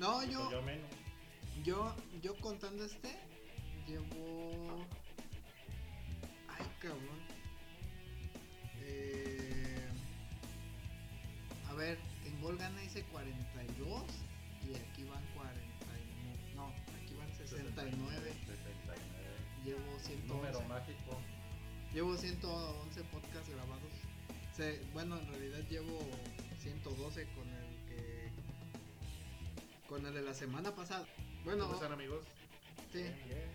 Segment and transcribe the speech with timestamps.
[0.00, 0.90] No, Pues yo, yo menos.
[1.62, 3.14] yo, yo contando este,
[3.86, 4.84] llevo...
[6.48, 7.20] Ay, cabrón.
[8.82, 9.88] Eh...
[11.68, 14.04] A ver, en Gol gana hice 42
[14.68, 15.60] y aquí van 40.
[15.60, 18.32] y- No, aquí van 69.
[18.46, 18.96] 69.
[19.64, 20.26] Llevo 111.
[20.26, 21.18] Número mágico.
[21.92, 23.92] Llevo 111 podcasts grabados.
[24.56, 26.00] Se- bueno, en realidad llevo
[26.62, 27.59] 112 con el.
[29.90, 31.04] Con el de la semana pasada.
[31.44, 32.24] Bueno, ¿Cómo están, amigos?
[32.92, 33.50] sí, Bien, bien.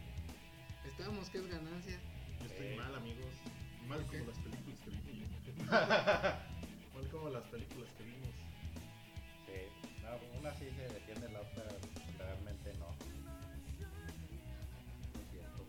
[0.85, 1.97] estábamos que es ganancia.
[2.41, 2.75] Yo estoy Eh.
[2.77, 3.33] mal, amigos.
[3.87, 5.29] Mal como las películas que vimos.
[6.93, 8.35] mal como las películas que vimos.
[9.47, 9.61] Sí.
[10.03, 11.63] No, una sí se defiende, la otra
[12.17, 12.89] realmente no.
[15.13, 15.65] Lo siento.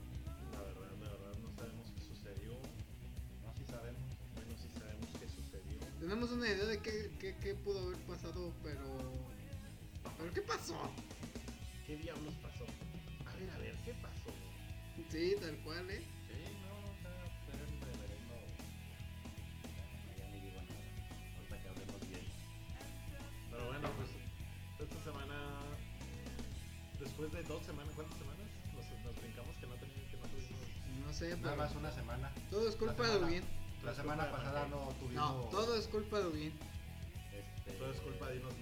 [0.53, 2.53] La verdad, la verdad, no sabemos qué sucedió.
[3.45, 4.03] No, sí sabemos.
[4.35, 5.79] Bueno, sí sabemos qué sucedió.
[6.01, 9.26] Tenemos una idea de qué, qué, qué pudo haber pasado, pero.
[10.27, 10.75] ¿Pero qué pasó?
[11.87, 12.65] ¿Qué diablos pasó?
[13.31, 14.35] A ver, a ver, ¿qué pasó?
[15.09, 16.03] Sí, tal cual, ¿eh?
[16.27, 17.15] Sí, no, o sea,
[17.47, 18.35] pero el reverendo.
[19.71, 20.83] No, ya ni digo nada.
[21.39, 22.27] Ahorita que hablemos bien.
[23.53, 24.11] Pero bueno, pues
[24.91, 25.37] esta semana,
[26.99, 28.47] después de dos semanas, ¿cuántas semanas?
[28.75, 31.07] Nos, nos brincamos que no teníamos, que no tuvimos.
[31.07, 31.57] No sé, Nada pero.
[31.57, 32.33] más una semana.
[32.51, 33.45] Todo es culpa de Ubin.
[33.85, 35.15] La semana pasada no tuvimos.
[35.37, 36.53] No, todo es culpa de Ubin.
[37.33, 38.55] Este, Todo es culpa de unos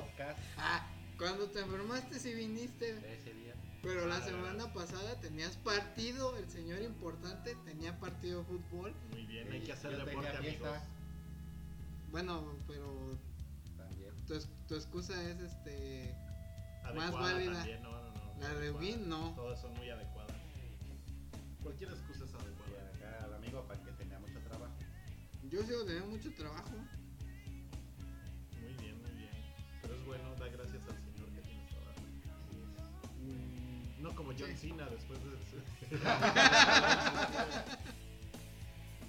[0.00, 0.86] Podcast Ah,
[1.18, 2.90] cuando te enfermaste sí viniste.
[3.14, 3.54] ese día.
[3.82, 8.94] Pero la Ah, semana pasada tenías partido, el señor importante tenía partido de fútbol.
[9.10, 10.78] Muy bien, hay que hacer Yo deporte, tenía amigos.
[12.10, 13.18] Bueno, pero
[13.76, 14.10] También.
[14.26, 16.14] tu, es- tu excusa es este
[16.84, 17.52] Adecuada Más válida.
[17.54, 18.40] También, no, no, no.
[18.40, 18.70] La de.
[18.70, 19.34] Ubin, no.
[19.34, 20.36] Todas son muy adecuadas.
[21.62, 22.90] Cualquier excusa es Y adecuada.
[22.94, 24.74] acá al amigo para que tenía mucho trabajo.
[25.50, 26.70] Yo sigo teniendo mucho trabajo.
[34.06, 34.56] No como John.
[34.56, 35.30] Cena después de.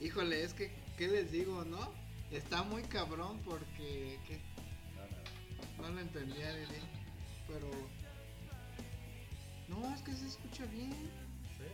[0.06, 1.94] Híjole, es que ¿qué les digo, no?
[2.32, 4.40] Está muy cabrón porque ¿qué?
[5.80, 6.82] No, lo entendía bien,
[7.48, 7.70] pero
[9.68, 10.92] no, es que se escucha bien.
[10.92, 11.68] ¿Sí?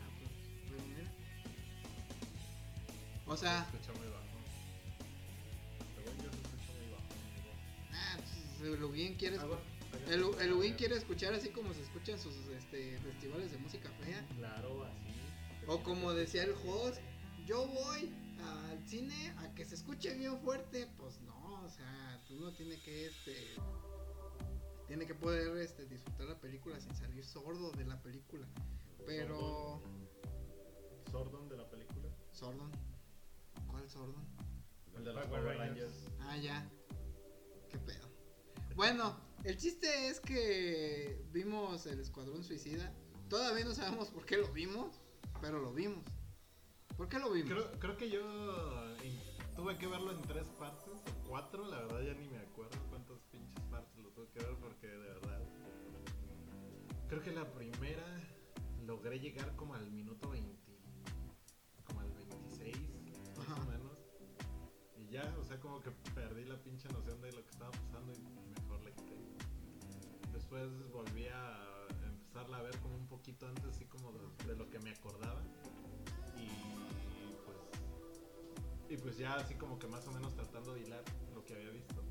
[0.00, 0.30] Ah, pues,
[0.68, 1.08] pero mira.
[3.26, 4.22] O sea, Se escucha muy bajo.
[5.94, 7.04] Según yo se escucha muy bajo.
[7.92, 8.16] ah,
[8.58, 9.71] pues, el Ubin quiere Ah, bueno,
[10.08, 14.26] El, el Ubin quiere escuchar así como se escuchan sus este, festivales de música fea.
[14.36, 15.12] Claro, así.
[15.66, 17.00] O como decía el host,
[17.46, 20.88] yo voy al cine a que se escuche bien fuerte.
[20.98, 23.54] Pues no, o sea, uno tiene que este
[24.86, 28.46] tiene que poder este, disfrutar la película sin salir sordo de la película.
[29.06, 29.80] Pero
[31.10, 32.08] Sordon de la película.
[32.32, 32.70] Sordon.
[33.68, 34.24] ¿Cuál Sordon?
[34.96, 35.56] El de los Power.
[35.56, 35.94] Rangers.
[36.20, 36.68] Ah, ya.
[37.70, 38.11] Qué pedo.
[38.76, 42.92] Bueno, el chiste es que vimos el Escuadrón Suicida.
[43.28, 45.00] Todavía no sabemos por qué lo vimos,
[45.40, 46.04] pero lo vimos.
[46.96, 47.50] ¿Por qué lo vimos?
[47.52, 48.20] Creo, creo que yo
[49.02, 49.18] in-
[49.56, 53.18] tuve que verlo en tres partes o cuatro, la verdad ya ni me acuerdo cuántas
[53.30, 55.40] pinches partes lo tuve que ver porque de verdad.
[57.08, 58.04] Creo que la primera
[58.86, 60.72] logré llegar como al minuto 20,
[61.86, 62.76] como al 26,
[63.36, 63.98] más o menos.
[64.96, 68.12] Y ya, o sea, como que perdí la pinche noción de lo que estaba pasando
[68.12, 68.41] y.
[70.52, 74.78] Después volví a empezarla a ver como un poquito antes, así como de, lo que
[74.80, 75.40] me acordaba.
[76.36, 76.46] Y
[77.46, 77.56] pues.
[78.90, 81.02] Y pues ya así como que más o menos tratando de hilar
[81.34, 82.04] lo que había visto.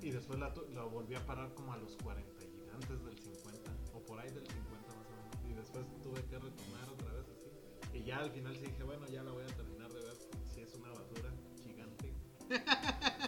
[0.00, 3.72] Y después la, la volví a parar como a los 40 y antes del 50,
[3.92, 5.50] o por ahí del 50 más o menos.
[5.50, 7.98] Y después tuve que retomar otra vez así.
[7.98, 10.16] Y ya al final sí dije, bueno, ya la voy a terminar de ver.
[10.46, 11.30] Si es una basura
[11.62, 12.14] gigante.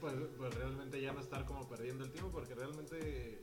[0.00, 3.38] Pues, pues realmente ya no estar como perdiendo el tiempo, porque realmente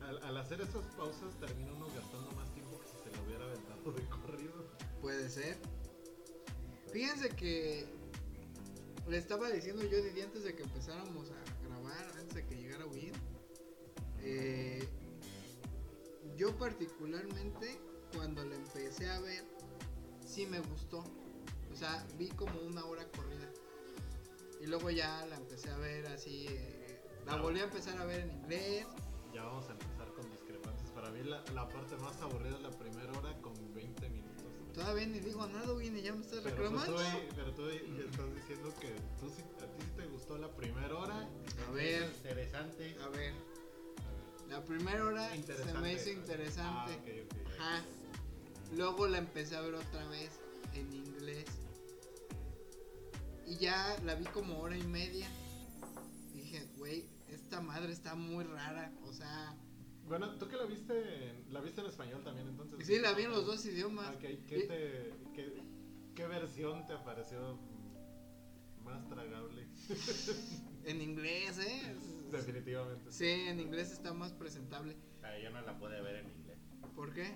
[0.00, 3.44] al, al hacer esas pausas termina uno gastando más tiempo que si se lo hubiera
[3.44, 4.52] aventado de corrido.
[5.00, 5.56] Puede ser.
[6.92, 7.86] Fíjense que
[9.08, 12.86] le estaba diciendo yo Didi antes de que empezáramos a grabar, antes de que llegara
[12.86, 13.12] Win.
[14.20, 14.86] eh,
[16.36, 17.78] yo particularmente
[18.14, 19.44] cuando la empecé a ver,
[20.26, 21.04] sí me gustó.
[21.72, 23.50] O sea, vi como una hora corrida.
[24.60, 26.46] Y luego ya la empecé a ver así.
[26.48, 27.42] eh, la Claro.
[27.42, 28.86] volví a empezar a ver en inglés.
[29.34, 30.90] Ya vamos a empezar con discrepancias.
[30.92, 34.44] Para mí la, la parte más aburrida es la primera hora con 20 minutos.
[34.72, 36.96] Todavía ni digo nada, Win, y ya me estás Pero tú, reclamando.
[37.34, 38.88] pero tú ya estás diciendo que
[39.18, 41.28] tú, a ti sí te gustó la primera hora.
[41.66, 42.96] A ver, Interesante.
[43.02, 43.32] a ver.
[44.48, 46.92] La primera hora se me hizo interesante.
[46.92, 47.60] Ah, ok, ok.
[47.60, 47.82] Ajá.
[48.76, 50.30] Luego la empecé a ver otra vez
[50.74, 51.46] en inglés.
[53.46, 55.26] Y ya la vi como hora y media.
[56.34, 58.92] Dije, güey, esta madre está muy rara.
[59.04, 59.54] O sea,
[60.06, 61.30] Bueno, ¿tú que la viste?
[61.30, 62.84] En, ¿La viste en español también entonces?
[62.86, 64.14] sí, la vi en los dos idiomas.
[64.14, 65.62] Ok, ¿qué, Y- te, qué,
[66.14, 67.58] qué versión te pareció
[68.84, 69.66] más tragable?
[70.86, 71.96] En inglés, ¿eh?
[72.30, 73.10] Definitivamente.
[73.10, 74.96] Sí, en inglés está más presentable.
[75.24, 76.58] Ah, yo no la pude ver en inglés.
[76.94, 77.26] ¿Por qué?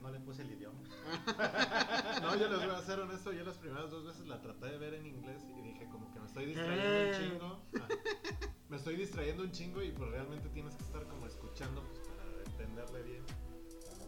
[0.00, 0.78] No le puse el idioma.
[2.22, 4.78] No, yo les voy a ser honesto, yo las primeras dos veces la traté de
[4.78, 7.62] ver en inglés y dije como que me estoy distrayendo un chingo.
[7.80, 7.88] Ah,
[8.68, 12.42] me estoy distrayendo un chingo y pues realmente tienes que estar como escuchando pues, para
[12.50, 13.22] entenderle bien.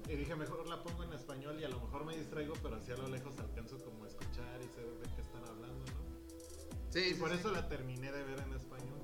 [0.08, 2.90] Y dije mejor la pongo en español y a lo mejor me distraigo, pero así
[2.92, 6.90] a lo lejos alcanzo como a escuchar y sé de qué están hablando, ¿no?
[6.90, 7.36] Sí, Y sí, por sí.
[7.36, 8.98] eso la terminé de ver en español.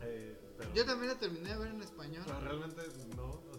[0.00, 2.22] Eh, pero, Yo también la terminé de ver en español.
[2.26, 2.82] pero realmente
[3.16, 3.53] no, o sea, No,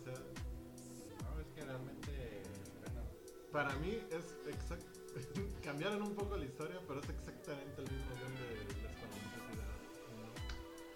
[3.56, 5.00] Para mí es exacto.
[5.64, 9.66] Cambiaron un poco la historia, pero es exactamente el mismo guion de la Escuadrón Suicida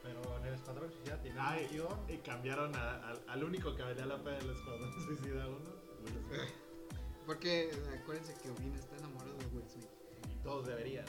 [0.03, 1.99] pero en el Escuadrón Suicida tiene Ay, un guion.
[2.09, 5.57] Y cambiaron a- al- al único que valía la pena del Escuadrón Suicida 1.
[5.57, 6.53] Will Smith.
[7.25, 7.71] Porque
[8.01, 9.87] acuérdense que Ovin está enamorado de Will Smith.
[10.29, 11.05] Y todos deberían.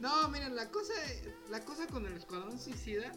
[0.00, 0.92] No, miren, la cosa,
[1.50, 3.10] la cosa con el Escuadrón Suicida.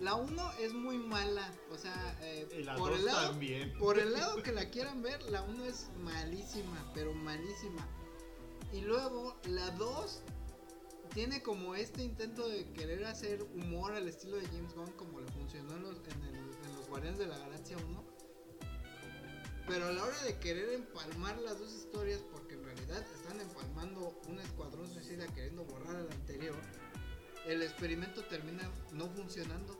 [0.00, 1.52] La 1 es muy mala.
[1.70, 3.72] O sea, eh, la por, 2 el lado, también.
[3.78, 7.86] por el lado que la quieran ver, la 1 es malísima, pero malísima.
[8.72, 10.22] Y luego la 2
[11.12, 15.26] tiene como este intento de querer hacer humor al estilo de James Gunn, como le
[15.32, 18.04] funcionó en los, en el- en los Guardianes de la Galaxia 1.
[19.66, 24.20] Pero a la hora de querer empalmar las dos historias, porque en realidad están empalmando
[24.28, 26.56] un escuadrón suicida queriendo borrar al anterior,
[27.46, 29.79] el experimento termina no funcionando.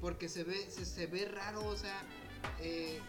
[0.00, 2.02] Porque se ve, se, se ve raro, o sea,
[2.60, 3.00] eh,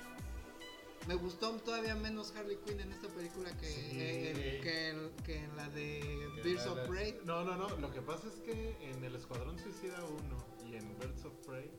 [1.07, 3.89] me gustó todavía menos Harley Quinn en esta película que, Sí.
[3.93, 5.99] eh, que, en- que en la de
[6.35, 7.19] Que Birds la- of Prey.
[7.25, 7.69] No, no, no.
[7.77, 11.69] Lo que pasa es que en el Escuadrón Suicida 1 y en Birds of Prey,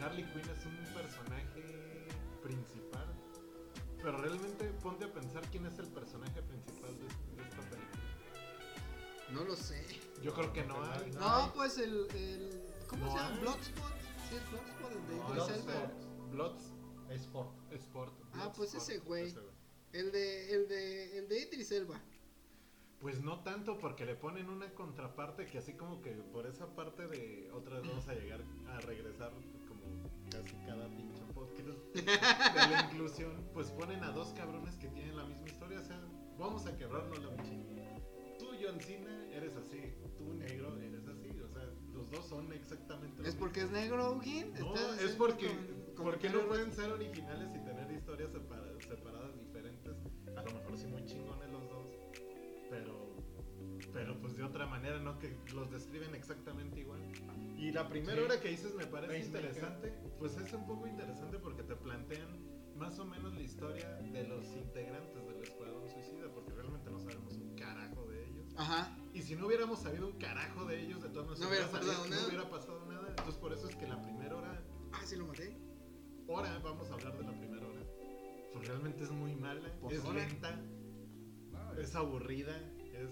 [0.00, 2.06] Harley Quinn es un personaje
[2.42, 3.06] principal.
[4.02, 7.04] Pero realmente ponte a pensar quién es el personaje principal de,
[7.36, 8.02] de esta película.
[9.30, 9.84] No lo sé.
[10.22, 11.10] Yo creo que no hay.
[11.12, 13.38] No, pues el, el ¿cómo No se llama?
[13.40, 13.92] Bloodspot.
[14.32, 17.52] Es el de Sport.
[17.70, 18.14] Sport.
[18.32, 19.34] Ah, pues ese güey.
[19.92, 22.00] El de, el de, el de Idris Elba.
[23.00, 27.06] Pues no tanto porque le ponen una contraparte que así como que por esa parte
[27.08, 29.32] de otra vez vamos a llegar a regresar
[29.68, 29.82] como
[30.30, 35.24] casi cada pinche podcast de la inclusión, pues ponen a dos cabrones que tienen la
[35.24, 36.00] misma historia, o sea,
[36.38, 37.98] vamos a quebrarnos la mochila.
[38.38, 41.01] Tú John Cena eres así, tú negro eres
[42.12, 44.52] dos son exactamente ¿Es porque es negro, Gin?
[44.60, 45.48] No, ¿Estás es porque,
[46.30, 49.96] no pueden ser originales y tener historias separa- separadas diferentes.
[50.36, 51.88] A lo mejor sí muy chingones los dos,
[52.70, 53.16] pero,
[53.92, 55.18] pero pues de otra manera, ¿no?
[55.18, 57.00] Que los describen exactamente igual.
[57.58, 58.24] Y la primera Sí.
[58.24, 59.44] hora que dices me parece Pacemaker.
[59.44, 64.24] interesante, pues es un poco interesante porque te plantean más o menos la historia de
[64.24, 68.01] los integrantes del Escuadrón Suicida, porque realmente no sabemos un carajo.
[68.56, 68.96] Ajá.
[69.14, 72.04] Y si no hubiéramos sabido un carajo de ellos, de todas maneras No hubiera pasado
[72.04, 72.26] no nada.
[72.28, 73.08] hubiera pasado nada.
[73.10, 75.56] Entonces por eso es que la primera hora Ah, sí lo maté.
[76.28, 77.80] hora, vamos a hablar de la primera hora.
[78.52, 80.14] Pues realmente es muy mala, Pues es hora.
[80.26, 80.56] lenta,
[81.50, 82.56] No, es aburrida,
[82.94, 83.10] es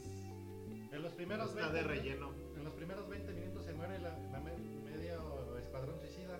[0.93, 2.33] en los primeros está 20 de relleno.
[2.57, 4.57] En los primeros 20 minutos se muere la, la me-
[4.91, 6.39] media o- Escuadrón Suicida.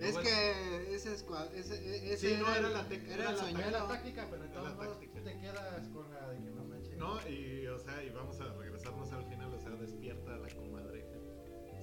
[0.00, 0.28] Es bueno.
[0.28, 1.54] que ese escuadrón.
[1.56, 4.74] Ese, e- ese Sí, no, era la Era era la táctica, pero de Era todos
[4.76, 6.63] modos te quedas con la de que no.
[7.04, 11.18] No, y o sea, y vamos a regresarnos al final, o sea, despierta la comadreja.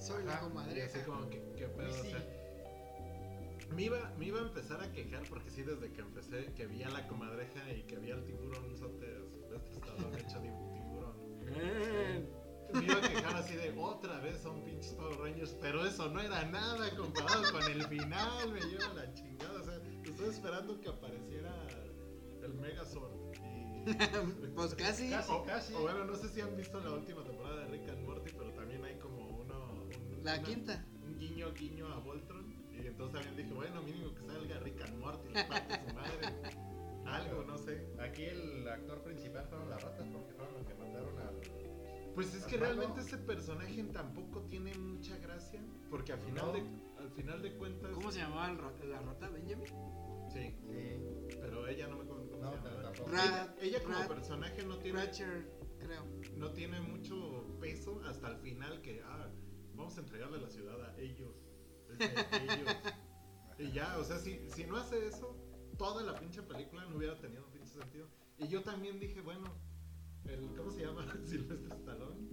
[0.00, 0.86] Soy la Y comadreja.
[0.86, 2.10] así como que, qué pedo, Uy, o sí.
[2.10, 2.26] sea,
[3.74, 6.82] me iba, me iba a empezar a quejar porque sí, desde que empecé, que vi
[6.82, 9.06] a la comadreja y que vi al tiburón sote,
[9.54, 11.14] este estado hecho de un tiburón.
[11.54, 12.28] Eh,
[12.74, 16.20] Me iba a quejar así de otra vez son pinches Power Rangers, pero eso no
[16.20, 19.60] era nada comparado con el final, me lleva la chingada.
[19.60, 21.54] O sea, estoy esperando que apareciera
[22.42, 23.21] el Megazord.
[24.54, 25.10] Pues casi.
[25.10, 25.32] Casi.
[25.74, 28.32] O, o bueno, no sé si han visto la última temporada de Rick and Morty,
[28.36, 29.72] pero también hay como uno.
[29.72, 30.84] un- La una- quinta.
[31.04, 32.52] Un guiño, guiño a Voltron.
[32.72, 36.20] Y entonces también dije, bueno, mínimo que salga Rick and Morty, le parte su madre.
[37.06, 37.86] Algo, no sé.
[38.00, 41.40] Aquí el actor principal fueron las ratas porque fueron los que mandaron al.
[42.14, 45.60] Pues es ¿Al que realmente ese personaje tampoco tiene mucha gracia.
[45.90, 46.52] Porque al final, No.
[46.52, 46.60] de,
[46.98, 47.90] al final de cuentas.
[47.92, 49.28] ¿Cómo se llamaba el la rata?
[49.30, 49.66] ¿Benjamin?
[50.32, 51.36] Sí, Sí.
[51.40, 52.04] pero ella no me
[52.42, 52.50] No,
[52.82, 53.10] tampoco.
[53.10, 56.04] Ella, ella como Rat- personaje no tiene, Ratcher, creo.
[56.36, 59.30] no tiene mucho peso hasta el final que, ah,
[59.74, 61.34] vamos a entregarle la ciudad a ellos.
[61.98, 62.76] Ellos.
[63.58, 65.36] Y ya, o sea, si, si no hace eso,
[65.78, 68.08] toda la pinche película no hubiera tenido pinche sentido.
[68.38, 69.44] Y yo también dije, bueno,
[70.24, 71.06] el, ¿cómo se llama?
[71.24, 72.28] Silvestre Stallone.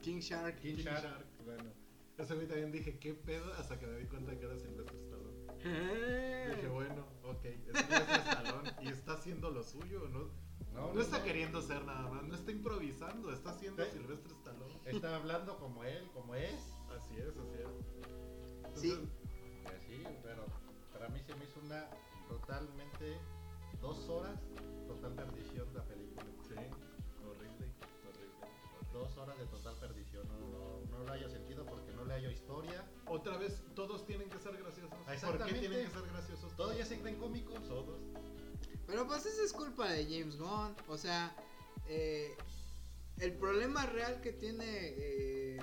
[0.00, 0.56] King Shark.
[0.60, 1.02] King King Shark.
[1.04, 1.70] Shark, bueno.
[2.18, 3.52] Ese güey también dije, ¿qué pedo?
[3.54, 5.42] Hasta que me di cuenta que era Silvestre Stallone.
[6.56, 10.30] Dije, bueno, ok, es Silvestre Stallone y está haciendo lo suyo, ¿no?
[10.72, 13.90] No, No, está queriendo ser nada más, no está improvisando, está haciendo Sí.
[13.92, 14.80] Silvestre Stallone.
[14.86, 16.74] Está hablando como él, como es.
[16.96, 18.80] Así es, así es.
[18.80, 18.90] Sí.
[18.92, 19.08] Entonces,
[19.64, 20.46] Pues sí, pero
[20.92, 21.88] para mí se me hizo una
[22.28, 23.18] totalmente
[23.80, 24.38] dos horas
[24.86, 25.51] total perdición
[33.12, 34.98] Otra vez, todos tienen que ser graciosos.
[35.20, 36.56] ¿Por qué tienen que ser graciosos?
[36.56, 37.62] Todos ya se creen cómicos.
[37.68, 38.00] Todos.
[38.86, 40.74] Pero pues esa es culpa de James Gunn.
[40.88, 41.36] O sea,
[41.88, 42.34] eh,
[43.18, 45.58] el problema real que tiene, eh,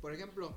[0.00, 0.56] por ejemplo,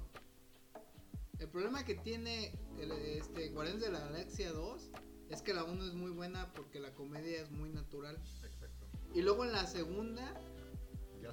[1.39, 4.89] el problema que tiene el, este Guardianes de la Galaxia 2
[5.29, 8.15] es que la 1 es muy buena porque la comedia es muy natural.
[8.45, 8.87] Exacto.
[9.13, 10.33] Y luego en la segunda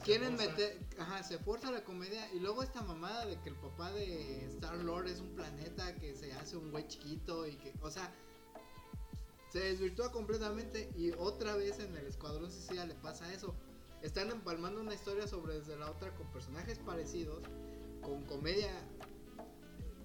[0.05, 0.51] quieren forza.
[0.51, 4.45] meter, ajá, se fuerza la comedia y luego esta mamada de que el papá de
[4.47, 8.13] Star Lord es un planeta que se hace un güey chiquito y que, o sea,
[9.51, 13.55] se desvirtúa completamente y otra vez en el Escuadrón Suicida le pasa eso.
[14.03, 17.43] Están empalmando una historia sobre desde la otra con personajes parecidos,
[18.03, 18.71] con comedia.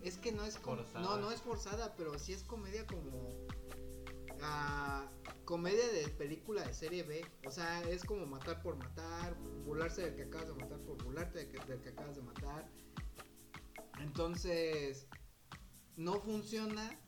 [0.04, 1.02] Es que no es Forzada.
[1.02, 3.28] no no es forzada, pero sí es comedia como
[4.42, 5.10] ah,
[5.50, 7.26] comedia de película de serie B.
[7.44, 11.40] O sea, es como matar por matar, burlarse del que acabas de matar por burlarte
[11.40, 12.70] del que, del que acabas de matar.
[14.00, 15.08] Entonces,
[15.98, 17.00] no funciona.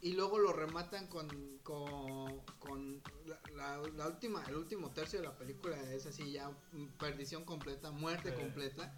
[0.00, 1.28] Y luego lo rematan con,
[1.64, 6.50] con, con la, la- la última, el último tercio de la película es así ya
[6.72, 8.36] mm, perdición completa, muerte Sí.
[8.36, 8.94] completa.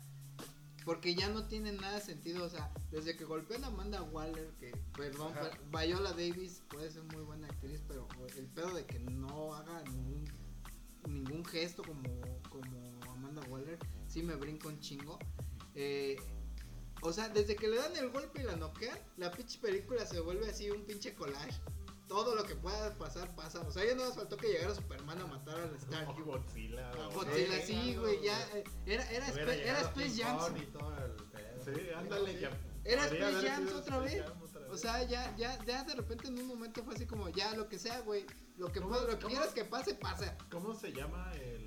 [0.84, 4.50] Porque ya no tiene nada de sentido, o sea, desde que golpean a Amanda Waller,
[4.58, 5.50] que, perdón, Ajá.
[5.70, 10.24] Viola Davis puede ser muy buena actriz, pero el pedo de que no haga ningún,
[11.08, 12.02] ningún gesto como,
[12.48, 15.18] como Amanda Waller, sí me brinca un chingo.
[15.74, 16.16] Eh,
[17.02, 20.20] o sea, desde que le dan el golpe y la noquean, la pinche película se
[20.20, 21.60] vuelve así un pinche collage.
[22.12, 23.60] Todo lo que pueda pasar, pasa.
[23.62, 26.14] O sea, ya no nos faltó que llegara Superman a matar al Stark.
[26.22, 26.90] Godzilla.
[26.90, 28.38] A Godzilla, Sí, sí, no, güey, ya.
[28.38, 28.56] no.
[28.56, 30.38] eh, Era, era, Hubiera Spa- era Space Jam.
[31.64, 32.50] Sí, ándale.
[32.84, 34.24] Era Space sido otra Space vez.
[34.26, 37.54] Jam O sea, ya, ya, ya de repente en un momento fue así como, ya,
[37.54, 38.26] lo que sea, güey.
[38.56, 40.36] Lo que, ¿Cómo- pueda- lo que quieras que pase, pasa.
[40.50, 41.61] ¿Cómo se llama el,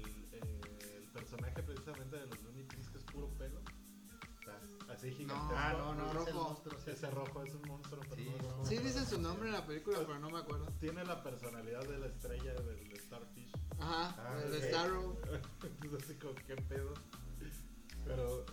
[5.08, 5.54] así gigante.
[5.58, 6.32] Ah, no, no, Rojo.
[6.34, 6.80] monstruo.
[6.84, 6.92] sí.
[6.92, 8.66] Ese rojo es un monstruo, pero Sí, no, no, no.
[8.66, 9.30] Sí no, dice no, su no.
[9.30, 10.66] nombre en la película, pero no me acuerdo.
[10.80, 13.52] Tiene la personalidad de la estrella del Starfish.
[13.80, 14.64] Ajá, Ah, el ok.
[14.64, 15.18] Starro.
[15.64, 16.94] Entonces así como, ¿qué pedo?
[18.06, 18.46] Pero,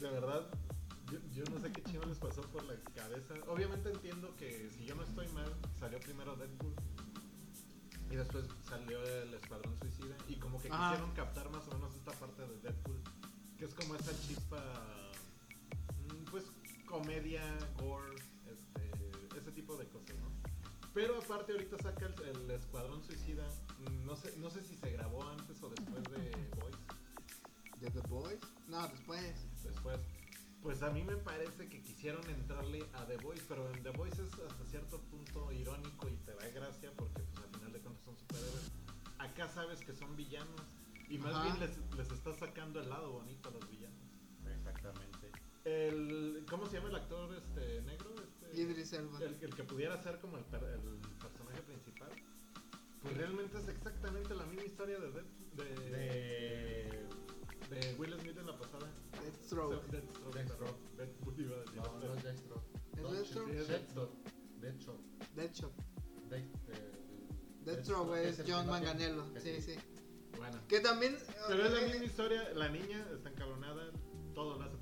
[0.00, 0.46] de verdad,
[1.12, 3.34] yo, yo no sé qué chino les pasó por la cabeza.
[3.48, 6.74] Obviamente entiendo que, si yo no estoy mal, salió primero Deadpool.
[8.10, 10.16] Y después salió el Escuadrón Suicida.
[10.28, 10.90] Y como que Ajá.
[10.92, 13.02] quisieron captar más o menos esta parte de Deadpool.
[13.58, 14.62] Que es como esa chispa,
[16.98, 17.42] comedia,
[17.78, 18.14] gore,
[18.46, 18.90] este,
[19.36, 20.30] ese tipo de cosas, ¿no?
[20.94, 23.46] Pero aparte ahorita saca el, el Escuadrón Suicida.
[24.06, 26.76] No sé, no sé si se grabó antes o después de Boys.
[27.80, 28.40] ¿De The Boys?
[28.68, 29.34] No, después.
[29.62, 30.00] Después.
[30.62, 34.22] Pues a mí me parece que quisieron entrarle a The Voice, pero en The Voice
[34.22, 38.04] es hasta cierto punto irónico y te da gracia porque pues al final de cuentas
[38.04, 38.72] son superhéroes.
[39.18, 40.62] Acá sabes que son villanos
[41.10, 41.44] y más Ajá.
[41.44, 44.00] bien les, les está sacando el lado bonito a los villanos.
[44.56, 45.15] Exactamente.
[45.66, 48.14] El, ¿Cómo se llama el actor este negro?
[48.22, 49.18] Este, Idris Elba.
[49.20, 50.80] el, el que pudiera ser como el, per- el
[51.18, 52.08] personaje principal.
[53.02, 57.06] Pues realmente es exactamente la misma historia de, de, De.
[57.70, 58.88] de Will Smith en la pasada.
[59.22, 59.84] Deathstroke.
[59.90, 60.34] Deathstroke.
[60.34, 60.78] Deathstroke.
[60.96, 61.76] A decir.
[61.76, 62.64] No, no es Deathstroke.
[62.96, 63.50] ¿Es Deathstroke?
[63.50, 64.14] Sí, es Deathstroke.
[64.60, 65.02] Deathstroke.
[65.34, 65.74] Deathstroke.
[66.30, 66.92] Death- eh,
[67.64, 69.24] Deathstroke es John Manganello.
[69.40, 69.74] Sí, sí.
[70.36, 70.60] Bueno.
[70.68, 71.16] Que también.
[71.48, 73.90] Pero es la eh, misma historia, la niña está encabronada,
[74.34, 74.75] todo lo hace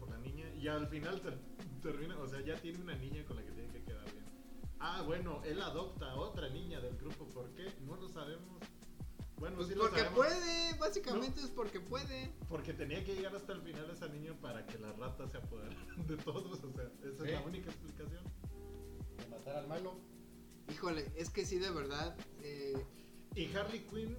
[0.65, 1.39] y al final ter-
[1.83, 4.25] termina, o sea, ya tiene una niña con la que tiene que quedar bien.
[4.81, 7.71] Ah, bueno, él adopta a otra niña del grupo, ¿por qué?
[7.87, 8.63] No lo sabemos.
[9.37, 10.19] Bueno, Pues sí lo porque sabemos.
[10.19, 12.33] puede, básicamente es porque puede.
[12.49, 16.07] Porque tenía que llegar hasta el final esa niña para que la rata se apoderaran
[16.07, 18.25] de todos, o sea, esa es la única explicación.
[19.19, 19.99] De matar al malo.
[20.73, 22.17] Híjole, es que sí, de verdad.
[22.41, 22.87] eh,
[23.35, 24.17] Y Harley Quinn,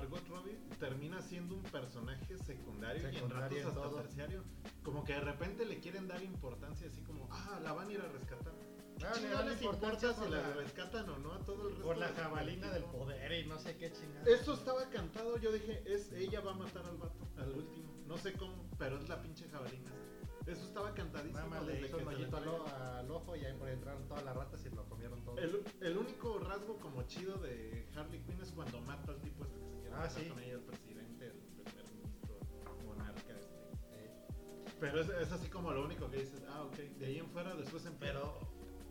[0.00, 4.44] Margot Robbie, termina siendo un personaje secundario, y en Secundario ratos hasta terciario.
[4.82, 8.00] Como que de repente le quieren dar importancia, así como, ah, la van a ir
[8.00, 8.52] a rescatar.
[9.02, 11.70] Ah, ¿Qué le no les importa si la la- rescatan o no a todo el
[11.70, 11.84] resto?
[11.86, 14.24] Por la de- jabalina del poder y no sé qué chingada.
[14.26, 17.90] Eso estaba cantado, yo dije, es ella va a matar al vato, al último.
[18.06, 19.90] No sé cómo, pero es la pinche jabalina.
[20.46, 21.38] Eso estaba cantadísimo.
[21.38, 24.24] Nada más le desde hizo que un hoyito al, ojo y ahí por entraron todas
[24.24, 25.38] las ratas y lo comieron todo.
[25.38, 29.58] El, el único rasgo como chido de Harley Quinn es cuando mata al tipo este
[29.60, 30.24] que se quiere Ah, sí.
[30.28, 32.38] con ella, el presidente, el primer ministro,
[32.86, 33.54] monarca este.
[33.92, 34.10] Eh,
[34.80, 36.76] Pero es, es así como lo único que dices, ah, ok.
[36.98, 38.38] De ahí en fuera después pero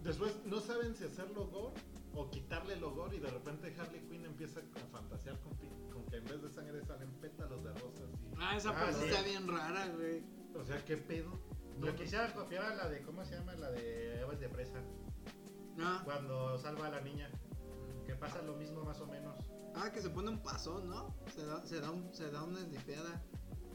[0.04, 1.74] Después no saben si hacerlo gore
[2.14, 6.06] o quitarle el gore y de repente Harley Quinn empieza a fantasear con, pi- con
[6.06, 8.34] que en vez de sangre salen pétalos de rosas y...
[8.40, 9.06] Ah, esa Ah, sí.
[9.10, 10.24] está bien rara, güey.
[10.56, 11.38] O sea, ¿qué pedo?
[11.82, 13.54] yo quisiera copiar a la de, ¿cómo se llama?
[13.56, 14.82] La de Aves de Presa.
[15.80, 17.30] Ah, Cuando salva a la niña.
[18.06, 19.38] Que pasa lo mismo más o menos.
[19.82, 21.16] Ah, que se pone un pasón, ¿no?
[21.34, 23.22] Se da, se da, un, se da una esnipeada.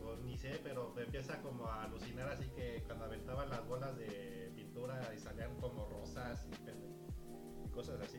[0.02, 4.52] O ni sé, pero empieza como a alucinar así que cuando aventaban las bolas de
[4.54, 8.18] pintura y salían como rosas y, y cosas así.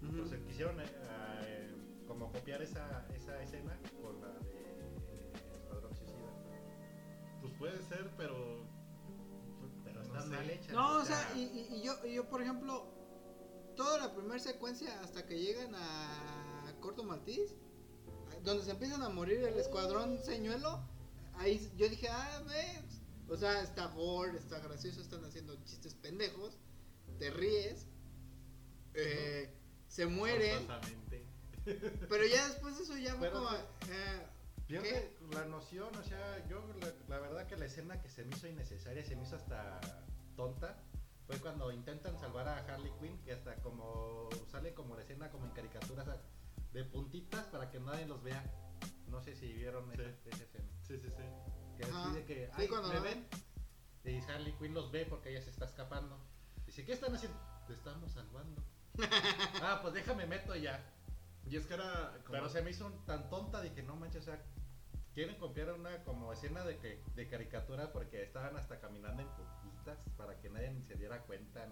[0.00, 0.84] Entonces quisieron eh,
[1.42, 6.32] eh, como copiar esa, esa escena con la de Escuadrón Suicida.
[7.42, 8.64] Pues puede ser, pero...
[9.84, 10.28] Pero no está sé.
[10.28, 10.72] mal hecha.
[10.72, 12.86] No, o sea, y, y- yo, y yo, por ejemplo,
[13.76, 16.45] toda la primera secuencia hasta que llegan a
[16.86, 17.50] Corto Maltís,
[18.44, 20.80] donde se empiezan a morir el escuadrón señuelo,
[21.34, 26.56] ahí yo dije, ah, ves, o sea, está gore, está gracioso, están haciendo chistes pendejos,
[27.18, 27.88] te ríes,
[28.94, 29.52] eh,
[29.88, 30.64] se mueren,
[32.08, 34.26] pero ya después de eso ya fue como, eh,
[34.68, 38.36] Pierde la noción, o sea, yo la, la verdad que la escena que se me
[38.36, 39.80] hizo innecesaria, se me hizo hasta
[40.36, 40.76] tonta,
[41.26, 45.46] fue cuando intentan salvar a Harley Quinn, que hasta como sale como la escena como
[45.46, 46.06] en caricaturas
[46.76, 48.44] de puntitas para que nadie los vea.
[49.08, 50.02] No sé si vieron Sí.
[50.02, 50.68] esa, esa escena.
[50.82, 51.22] Sí, sí, sí.
[51.78, 52.04] Que Ajá.
[52.04, 53.26] así de que, Sí, ay, cuando ¿me no- ven?
[54.04, 56.18] Y Harley Quinn los ve porque ella se está escapando.
[56.66, 57.38] Dice, ¿qué están haciendo?
[57.66, 58.62] Te estamos salvando.
[59.62, 60.84] ah, pues déjame meto ya.
[61.46, 62.12] Y es que era...
[62.24, 64.42] como- Pero se me hizo tan tonta, dije, no manches, o sea,
[65.14, 69.98] quieren copiar una como escena de, que, de caricatura porque estaban hasta caminando en puntitas
[70.16, 71.66] para que nadie se diera cuenta.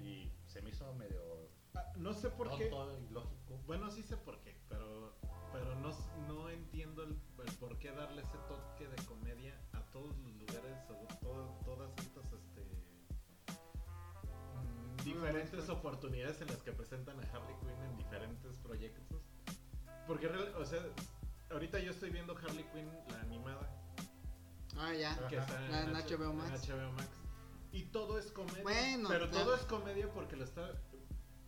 [0.00, 1.50] Y se me hizo medio
[1.96, 2.66] No sé por qué...
[2.66, 3.58] tonto y lógico.
[3.66, 5.14] Bueno, sí sé por qué, pero,
[5.52, 5.90] pero no,
[6.28, 10.78] no entiendo el, el por qué darle ese toque de comedia a todos los lugares
[10.90, 12.62] o todo- todas estas este,
[14.54, 19.22] mm, diferentes oportunidades en las que presentan a Harley Quinn en diferentes proyectos.
[20.06, 20.82] Porque, o sea,
[21.50, 23.70] ahorita yo estoy viendo Harley Quinn, la animada,
[24.76, 26.68] ah, ya, que está La en H- HBO Max.
[26.68, 27.08] en HBO Max.
[27.72, 28.62] Y todo es comedia.
[28.62, 29.44] Bueno, pero claro.
[29.46, 30.70] todo es comedia porque lo está.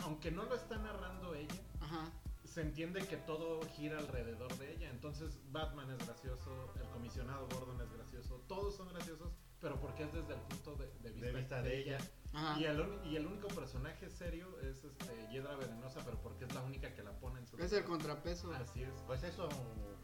[0.05, 2.11] Aunque no lo está narrando ella, ajá,
[2.45, 4.91] se entiende que todo gira alrededor de ella.
[4.91, 10.13] Entonces, Batman es gracioso, el comisionado Gordon es gracioso, todos son graciosos, pero porque es
[10.13, 11.99] desde el punto de, de vista, De vista de ella.
[12.33, 12.61] ajá.
[12.61, 16.61] Y el, y el único personaje serio es este, Hiedra Venenosa, pero porque es la
[16.63, 17.57] única que la pone en su.
[17.57, 18.53] Es el contrapeso.
[18.53, 18.93] Así es.
[19.07, 19.49] Pues es su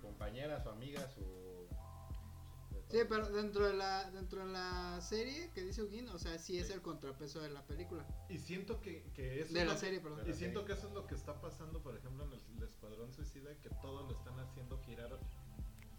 [0.00, 1.20] compañera, su amiga, su...
[2.90, 6.59] Sí, pero dentro de la dentro de la serie que dice Ugin, o sea, sí
[6.59, 6.72] es Sí.
[6.72, 8.05] el contrapeso de la película.
[8.29, 10.20] Y siento que, que eso De es la lo que- serie, perdón.
[10.29, 10.66] Y siento serie.
[10.66, 13.70] que eso es lo que está pasando, por ejemplo, en el, el Escuadrón Suicida, que
[13.81, 15.18] todo lo están haciendo girar,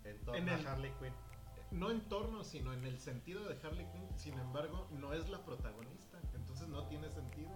[0.03, 1.13] En torno En a el- Harley Quinn.
[1.71, 4.09] no en torno, sino en el sentido de Harley Quinn.
[4.17, 7.51] Sin embargo, no es la protagonista, entonces no tiene sentido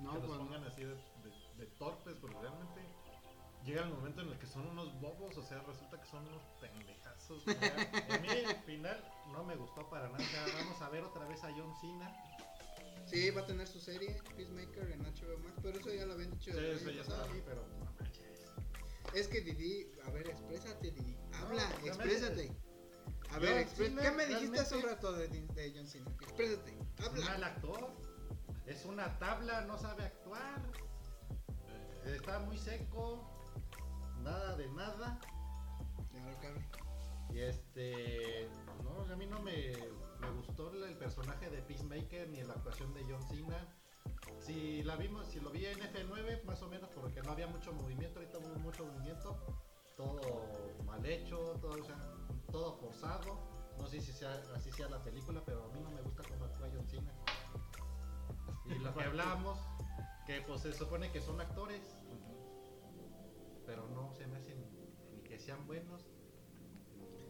[0.00, 2.80] No, que los pongan así de, de- de torpes, porque realmente
[3.64, 6.42] llega el momento en el que son unos bobos, o sea, resulta que son unos
[6.60, 7.09] pendejazos.
[7.34, 10.24] A mí el final no me gustó para nada.
[10.58, 12.12] vamos a ver otra vez a John Cena.
[13.06, 16.30] Sí, va a tener su serie Peacemaker en HBO Max, pero eso ya lo habían
[16.30, 16.52] dicho.
[16.52, 17.26] Sí, eso ya está.
[17.44, 18.52] Pero no manches.
[19.14, 21.16] Es que Didi, a ver, exprésate, Didi.
[21.34, 22.52] Habla, No, exprésate.
[23.30, 26.10] A ver, Cena ¿qué me dijiste hace un rato de, de John Cena?
[26.20, 27.24] Exprésate, Es habla.
[27.26, 27.90] mal actor.
[28.66, 30.60] Es una tabla, no sabe actuar.
[32.04, 33.28] eh, Está muy seco.
[34.22, 35.18] Nada de nada.
[37.32, 38.48] Y este.
[38.84, 39.72] No, a mí no me,
[40.20, 43.68] me gustó el personaje de Peacemaker ni la actuación de John Cena.
[44.38, 47.72] Si la vimos, si lo vi en F9, más o menos, porque no había mucho
[47.72, 49.36] movimiento, ahorita hubo mucho movimiento.
[49.96, 50.20] Todo
[50.86, 51.96] mal hecho, todo, o sea,
[52.50, 53.38] todo forzado.
[53.78, 56.44] No sé si sea, así sea la película, pero a mí no me gusta cómo
[56.44, 57.12] actúa John Cena.
[58.66, 59.58] Y lo que hablábamos,
[60.26, 61.80] que pues se supone que son actores,
[63.66, 64.58] pero no se me hacen
[65.12, 66.09] ni que sean buenos.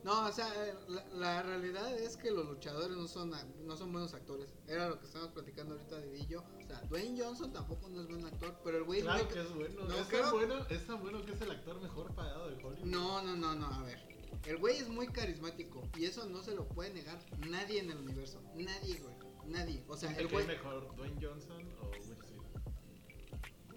[0.03, 0.49] No, o sea,
[0.89, 3.33] la, la realidad es que los luchadores no son,
[3.67, 4.49] no son buenos actores.
[4.67, 6.43] Era lo que estábamos platicando ahorita de Dillo.
[6.59, 9.33] O sea, Dwayne Johnson tampoco no es buen actor, pero el güey es Claro muy-
[9.35, 11.81] que es bueno, No, es, creo- tan bueno es tan bueno que es el actor
[11.83, 12.85] mejor pagado de Hollywood.
[12.87, 13.99] No, no, no, no, a ver.
[14.47, 17.99] El güey es muy carismático y eso no se lo puede negar nadie en el
[17.99, 18.41] universo.
[18.55, 19.15] Nadie, güey.
[19.47, 19.85] Nadie.
[19.89, 20.47] O sea, ¿Te el güey.
[20.47, 22.17] mejor Dwayne Johnson o Will Smith?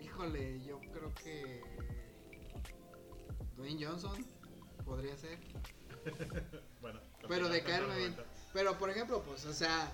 [0.02, 1.62] Híjole, yo creo que.
[3.58, 4.26] Dwayne Johnson
[4.86, 5.38] podría ser.
[6.82, 8.16] Bueno, Pero de caerme bien.
[8.52, 9.90] Pero por ejemplo, pues, o sea,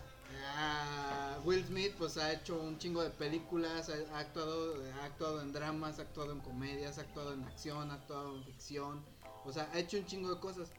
[0.56, 5.41] ah, Will Smith pues ha hecho un chingo de películas, ha, ha actuado, ha actuado
[5.41, 9.06] en dramas, ha actuado en comedias, ha actuado en acción, ha actuado en ficción,
[9.45, 10.72] o sea, ha hecho un chingo de cosas.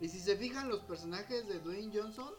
[0.00, 2.32] Y si se fijan los personajes de Dwayne Johnson,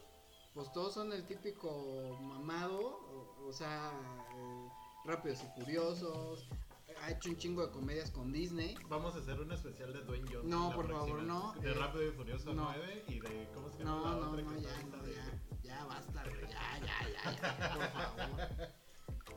[0.53, 3.91] pues todos son el típico mamado, o, o sea,
[4.37, 4.69] eh,
[5.03, 6.47] rápidos y furiosos.
[7.05, 8.75] Ha hecho un chingo de comedias con Disney.
[8.89, 10.49] Vamos a hacer un especial de Dwayne Johnson.
[10.49, 12.63] No, por favor, no, De eh, Rápido y Furioso no.
[12.73, 13.47] 9 y de.
[13.53, 16.23] ¿Cómo se llama No, la no, otra no, que ya, no, de- ya, ya basta,
[16.23, 18.69] güey, ya, ya, ya, ya, por favor.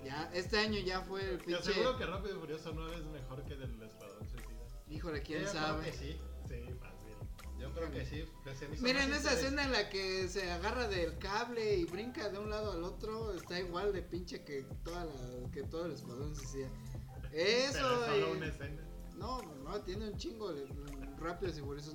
[0.02, 1.60] Ya, este año ya fue el Te pinche.
[1.70, 4.48] aseguro que Rápido y Furioso 9 es mejor que del Escuadrón Suicida.
[4.88, 5.84] Híjole, quién Yo creo sabe.
[5.84, 6.18] que sí.
[6.48, 7.58] Sí, fácil.
[7.58, 8.24] Yo creo que sí.
[8.80, 12.72] Miren esa escena en la que se agarra del cable y brinca de un lado
[12.72, 16.70] al otro, está igual de pinche que toda la, que todo el escuadrón suicida.
[17.32, 18.82] Eso, Pero es solo y- una escena.
[19.16, 20.66] No, no, tiene un chingo de
[21.18, 21.94] rápidos y furiosos.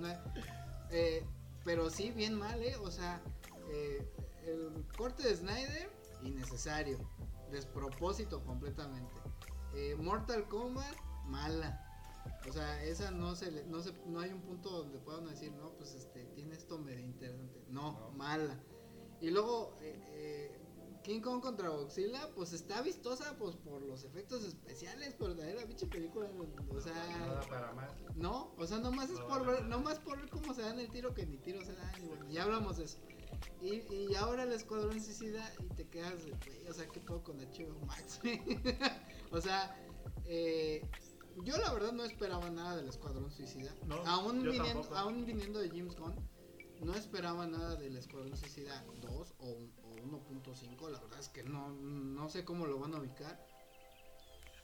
[0.92, 1.26] Eh,
[1.64, 2.76] pero sí, bien mal, ¿eh?
[2.78, 3.22] O sea,
[3.70, 4.06] eh,
[4.46, 5.90] el corte de Snyder,
[6.24, 6.98] innecesario.
[7.52, 9.12] Despropósito completamente.
[9.76, 11.80] Eh, Mortal Kombat, mala.
[12.50, 15.52] O sea, esa no se, le- no se, no hay un punto donde puedan decir,
[15.54, 17.64] no, pues este, tiene esto medio interesante.
[17.70, 18.12] No, No.
[18.12, 18.60] mala.
[19.22, 20.60] Y luego, eh, eh,
[21.04, 25.54] King Kong contra Godzilla, pues está vistosa, pues por los efectos especiales, pero de ahí
[25.54, 26.30] la pinche película,
[26.70, 27.92] o sea, Nada para más.
[28.16, 29.70] no, o sea, nomás es No, por no, ver, no.
[29.78, 32.30] nomás por ver cómo se dan el tiro que ni tiro se dan, y bueno,
[32.30, 32.98] ya hablamos de eso.
[33.62, 37.22] Y, y ahora el escuadrón suicida y te quedas, de, güey, o sea, ¿qué puedo
[37.24, 38.20] con HBO Max?
[39.32, 39.76] o sea,
[40.26, 40.86] eh,
[41.44, 43.74] yo la verdad no esperaba nada del escuadrón suicida.
[43.88, 44.96] No, aún, viniendo, tampoco.
[44.96, 46.16] aún viniendo de James Gunn,
[46.84, 51.70] no esperaba nada del escuadrón suicida 2 o, o 1.5, la verdad es que no,
[51.70, 53.46] no sé cómo lo van a ubicar.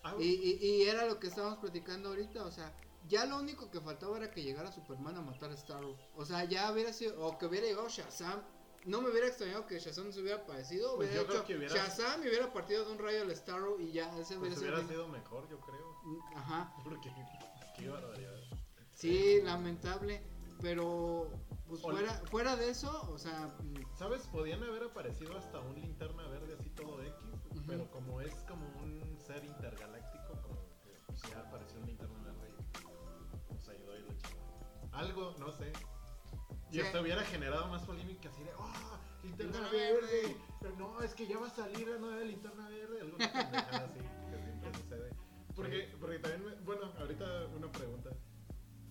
[0.03, 2.73] Ah, Y, y, y era lo que estábamos platicando ahorita, o sea,
[3.07, 5.97] ya lo único que faltaba era que llegara Superman a matar a Starro.
[6.15, 8.41] O sea, ya hubiera sido, o que hubiera llegado Shazam.
[8.85, 10.95] No me hubiera extrañado que Shazam se hubiera parecido.
[10.95, 14.37] Pues hubiera hecho hubiera- Shazam hubiera partido de un rayo al Starro y ya, ese
[14.37, 15.95] pues hubiera sido mejor, yo creo.
[16.35, 17.11] Ajá, Porque.
[17.77, 18.31] Qué barbaridad.
[18.93, 20.21] sí, lamentable.
[20.61, 21.29] Pero,
[21.67, 24.21] pues Ol- fuera, fuera de eso, o sea, mm, ¿Sabes?
[24.27, 27.13] Podían haber aparecido hasta un linterna verde así todo X,
[27.51, 27.61] Ujú.
[27.67, 32.49] pero como es como un ser intergaláctico, como que pues, ya apareció un linterna verde
[33.49, 34.89] y nos ayudó y lo chingó.
[34.93, 35.71] Algo, no sé.
[36.71, 36.81] Y Sí.
[36.81, 38.97] hasta hubiera generado más polémica así de, ¡oh!
[39.23, 40.21] ¡Linterna Linterna verde!
[40.21, 40.37] verde.
[40.61, 43.01] Pero no, es que ya va a salir la nueva linterna verde.
[43.01, 43.17] Alguna
[43.77, 45.09] pendejada así que siempre sucede.
[45.55, 48.11] Porque, porque también, me- bueno, ahorita una pregunta.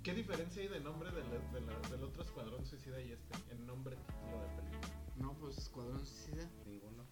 [0.08, 3.52] ¿Qué diferencia hay de nombre del, de la- del otro escuadrón suicida y este?
[3.52, 4.88] En nombre, título de película.
[5.16, 6.48] no, pues Escuadrón Suicida.
[6.64, 7.04] Ninguno.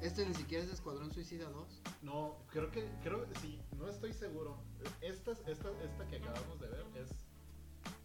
[0.00, 1.82] Este ni siquiera es Escuadrón Suicida 2.
[2.02, 4.58] No, creo que, creo, sí, no estoy seguro.
[5.02, 7.10] Esta, esta, esta que acabamos de ver es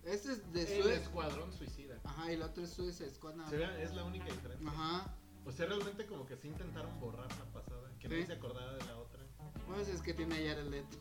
[0.05, 1.01] Este es de el Suez.
[1.01, 1.99] escuadrón suicida.
[2.03, 3.33] Ajá, y el otro es Suicide Squad.
[3.37, 3.69] nada Se más.
[3.75, 4.69] ve, es la única diferencia.
[4.69, 5.15] Ajá.
[5.47, 8.13] O sea, realmente como que sí intentaron borrar la pasada, que Sí.
[8.13, 9.23] nadie se acordara de la otra.
[9.65, 10.97] Pues es que tiene a Jared Leto.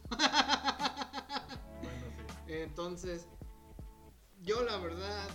[2.48, 3.26] Entonces,
[4.42, 5.28] yo la verdad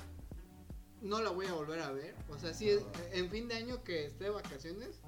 [1.01, 2.15] no la voy a volver a ver.
[2.29, 5.01] O sea, si es, en fin de año que esté de vacaciones,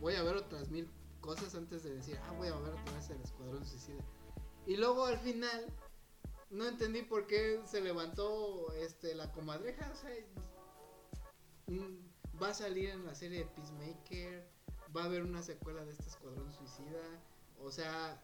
[0.00, 0.88] voy a ver otras mil
[1.20, 4.04] cosas antes de decir, ah, voy a ver otra vez el Escuadrón Suicida.
[4.66, 5.66] Y luego al final,
[6.50, 9.90] no entendí por qué se levantó este la comadreja.
[9.90, 10.10] O sea,
[11.66, 14.48] mm, va a salir en la serie de Peacemaker,
[14.96, 17.02] va a haber una secuela de este Escuadrón Suicida.
[17.60, 18.20] O sea,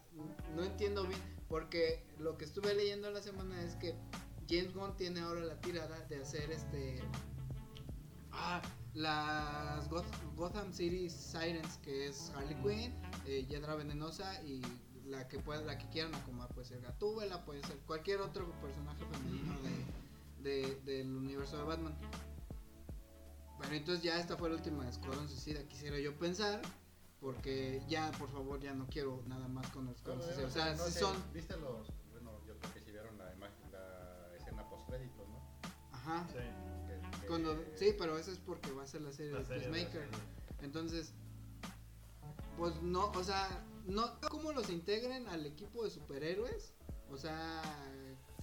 [0.54, 3.94] no entiendo bien, porque lo que estuve leyendo la semana es que
[4.48, 7.00] James Gunn tiene ahora la tirada de hacer este.
[8.32, 8.60] Ah,
[8.94, 12.94] las Goth- Gotham City Sirens, que es Harley Quinn,
[13.26, 14.60] eh, Hiedra Venenosa y
[15.06, 19.04] la que pueda, la que quieran acomodar, puede ser Gatúbela, puede ser cualquier otro personaje
[19.06, 19.56] femenino
[20.42, 21.94] de- del universo de Batman.
[23.58, 26.62] Bueno, entonces ya esta fue la última de Escuadrón Suicida, quisiera yo pensar,
[27.20, 30.46] porque ya, por favor, ya no quiero nada más con Escuadrón Suicida.
[30.46, 31.32] O sea, No si son...
[31.32, 31.88] ¿Viste los.?
[32.12, 35.42] Bueno, yo creo que sí vieron la, imagen, la escena post-créditos, ¿no?
[35.92, 36.26] Ajá.
[36.28, 36.38] Sí.
[36.38, 39.44] Que- que- Cuando, sí, pero eso es porque va a ser la serie La de-
[39.44, 40.08] Peacemaker.
[40.62, 41.12] Entonces,
[42.56, 46.72] pues no, o sea, no cómo los integren al equipo de superhéroes.
[47.10, 47.62] O sea,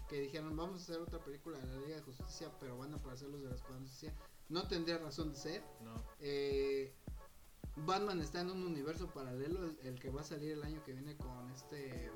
[0.10, 2.98] que dijeron, vamos a hacer otra película de la Liga de Justicia, pero van a
[2.98, 4.14] aparecer los de la Escuadrón Justicia.
[4.50, 5.64] No tendría razón de ser.
[5.84, 6.02] No.
[6.20, 6.94] Eh,
[7.86, 10.94] Batman está en un universo paralelo, el, el que va a salir el año que
[10.94, 12.12] viene con este...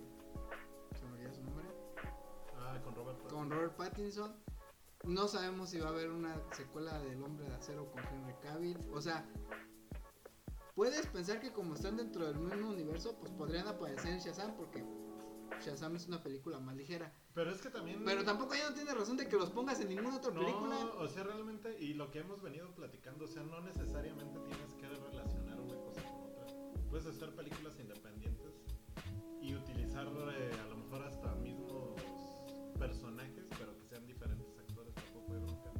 [0.99, 1.65] ¿Se me su nombre?
[2.57, 3.39] Ah, con Robert Pattinson.
[3.39, 4.35] con Robert Pattinson.
[5.03, 8.77] No sabemos si va a haber una secuela del Hombre de Acero con Henry Cavill.
[8.93, 9.25] O sea,
[10.75, 14.85] puedes pensar que como están dentro del mismo universo, pues podrían aparecer en Shazam porque
[15.59, 17.13] Shazam es una película más ligera.
[17.33, 18.03] Pero es que también.
[18.03, 20.75] Pero tampoco ya no tiene razón de que los pongas en ninguna otra película.
[20.75, 24.73] No, o sea, realmente, y lo que hemos venido platicando, o sea, no necesariamente tienes
[26.91, 28.65] Puedes hacer películas independientes
[29.41, 32.01] y utilizar eh, a lo mejor hasta mismos
[32.77, 35.71] personajes, pero que sean diferentes actores, tampoco hay bronca.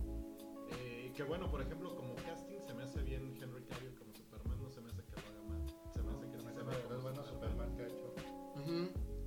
[0.71, 4.63] Eh, que bueno, por ejemplo, como casting se me hace bien Henry Cavill como Superman,
[4.63, 5.65] no se me hace que lo haga mal.
[5.93, 8.13] Se me hace que sí se como bueno Superman que ha hecho.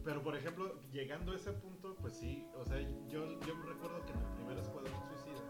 [0.04, 4.12] Pero por ejemplo, llegando a ese punto, pues sí, o sea, yo, yo recuerdo que
[4.12, 5.44] en el primer Escuadrón Suicida,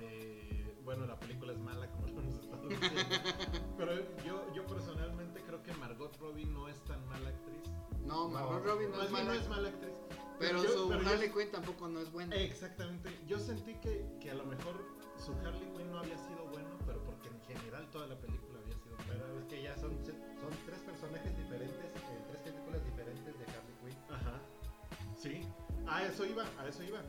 [0.00, 0.43] eh,
[0.84, 3.00] bueno, la película es mala como lo hemos estado diciendo,
[3.78, 3.92] pero
[4.24, 7.62] yo, yo personalmente creo que Margot Robbie no es tan mala actriz.
[8.04, 9.24] No, Margot Robbie no es mala.
[9.24, 9.94] no es mala actriz.
[10.38, 12.36] Pero yo- su pero yo- Harley Quinn tampoco no es buena.
[12.36, 14.74] Exactamente, yo sentí que, que a lo mejor
[15.16, 18.74] su Harley Quinn no había sido bueno, pero porque en general toda la película había
[18.76, 19.12] sido buena.
[19.24, 23.74] Pero es que ya son, son tres personajes diferentes, en tres películas diferentes de Harley
[23.82, 23.98] Quinn.
[24.10, 24.40] Ajá.
[25.16, 25.42] Sí.
[25.86, 27.00] A eso iba, a eso iba.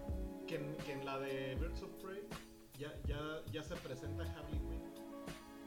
[0.48, 2.22] Que en, que en la de Birds of Prey
[2.80, 4.84] ya, ya, ya se presenta Harley Quinn.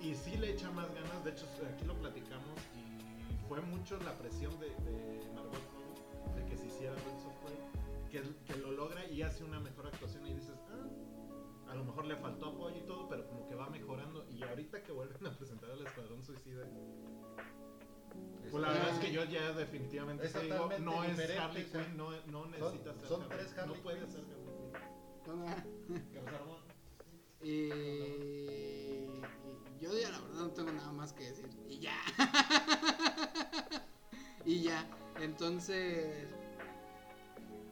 [0.00, 1.24] Y sí le echa más ganas.
[1.24, 2.58] De hecho, aquí lo platicamos.
[2.76, 7.34] Y fue mucho la presión de, de Margot Robbie de que se hiciera Birds of
[7.44, 7.58] Prey.
[8.10, 10.26] Que, que lo logra y hace una mejor actuación.
[10.26, 13.68] Y dices, ah, a lo mejor le faltó apoyo y todo, pero como que va
[13.68, 14.26] mejorando.
[14.30, 16.64] Y ahorita que vuelven a presentar al Escuadrón Suicida,
[18.50, 21.96] pues la verdad es que yo ya definitivamente Es te digo, no es Harley Quinn,
[21.96, 24.12] no, no necesitas ser son Harley tres Quinn, Harley no Quinns.
[24.12, 24.36] ser Harley
[25.26, 26.57] Quinn.
[27.50, 27.70] Y
[29.80, 31.48] yo ya la verdad no tengo nada más que decir.
[31.66, 31.96] Y ya.
[34.44, 34.86] y ya.
[35.18, 36.28] Entonces...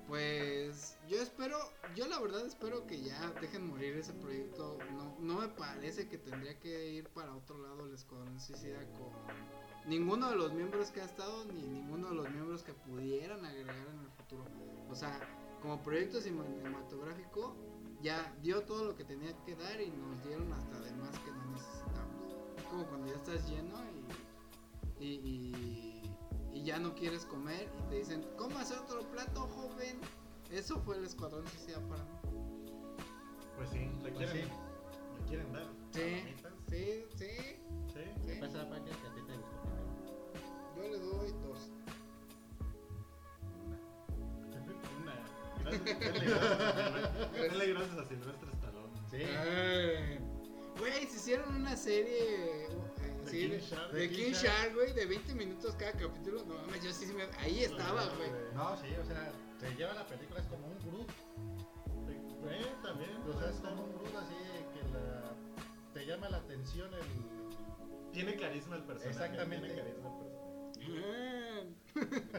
[0.08, 1.58] Pues yo espero,
[1.96, 4.78] yo la verdad espero que ya dejen morir ese proyecto.
[4.92, 9.10] No, no me parece que tendría que ir para otro lado el Escuadrón Suicida con
[9.90, 13.88] ninguno de los miembros que ha estado, ni ninguno de los miembros que pudieran agregar
[13.88, 14.44] en el futuro.
[14.88, 15.18] O sea,
[15.60, 17.56] como proyecto cinematográfico,
[18.02, 21.30] ya dio todo lo que tenía que dar y nos dieron hasta de más que
[21.30, 22.34] no necesitamos.
[22.56, 23.76] Es como cuando ya estás lleno
[24.98, 26.16] y, y, y,
[26.52, 30.00] y ya no quieres comer y te dicen, ¿cómo hacer otro plato, joven?
[30.50, 32.10] Eso fue el Escuadrón Suicida para mí.
[33.56, 34.52] Pues sí, le Pues quieren, sí.
[35.18, 35.66] le quieren dar.
[35.92, 36.22] Sí,
[36.68, 37.26] sí, sí.
[37.92, 38.00] sí.
[38.26, 38.40] ¿Qué sí.
[38.40, 39.86] pasa, Paca, que a ti te gustó primero?
[40.76, 41.70] Yo le doy dos.
[45.66, 45.78] Una.
[45.78, 48.92] Gracias, denle gracias a Silvestre- Stallone.
[49.10, 49.22] Sí.
[49.22, 50.18] Ay.
[50.78, 52.68] Güey, se hicieron una serie eh,
[53.24, 53.92] De sí, King de, Shark.
[53.92, 56.44] de De King King Shark, güey, de 20 minutos cada capítulo.
[56.44, 57.22] No mames, yo sí me...
[57.40, 58.30] Ahí estaba, güey.
[58.54, 61.10] No, sí, o sea, se lleva la película, es como un Groot.
[62.48, 63.10] Eh, también.
[63.28, 64.34] O sea, es como un Groot así
[64.74, 65.32] que la,
[65.94, 68.12] te llama la atención el...
[68.12, 69.10] Tiene carisma el personaje.
[69.18, 69.66] Exactamente.
[69.66, 70.26] Tiene carisma el personaje.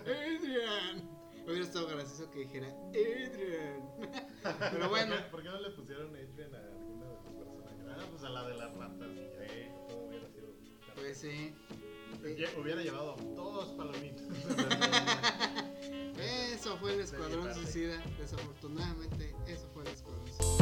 [0.06, 1.10] Adrian.
[1.48, 3.90] Hubiera estado gracioso que dijera Adrian.
[4.72, 7.86] Pero bueno, ¿Por qué, por qué no le pusieron Adrian a alguna de los personajes?
[7.90, 9.88] Ah, pues a la de las ratas y ya.
[9.88, 10.48] Todo hubiera sido.
[10.96, 11.56] pues sí.
[12.24, 14.26] Lle- Hubiera llevado dos palomitas.
[16.54, 17.54] Eso fue el Escuadrón.
[17.54, 18.04] Suicida.
[18.20, 20.57] Desafortunadamente, eso fue el Escuadrón Suicida.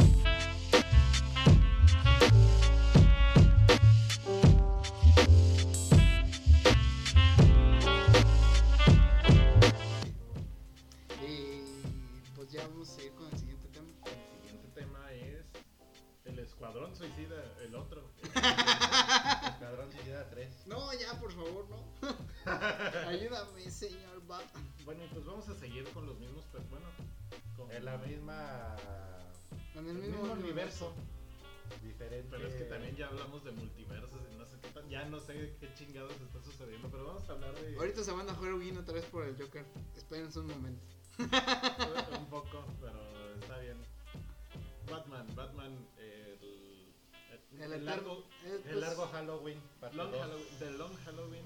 [40.26, 40.82] Espérense un momento.
[42.18, 43.76] un poco, pero está bien.
[44.90, 46.94] Batman, Batman, el,
[47.52, 49.60] el, El el largo, eterno- eh, El pues, largo Halloween,
[49.92, 50.12] long.
[50.12, 51.44] Halloween, The Long Halloween.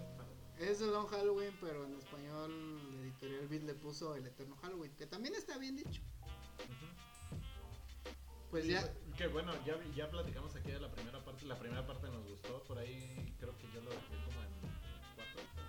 [0.59, 4.95] Es el Long Halloween, pero en español la editorial Beat le puso el Eterno Halloween,
[4.97, 6.01] que también está bien dicho.
[6.65, 6.87] Ujú.
[8.51, 8.83] Pues ya,
[9.17, 11.45] Que bueno, ya, ya platicamos aquí de la primera parte.
[11.47, 13.91] La primera parte nos gustó, por ahí creo que yo lo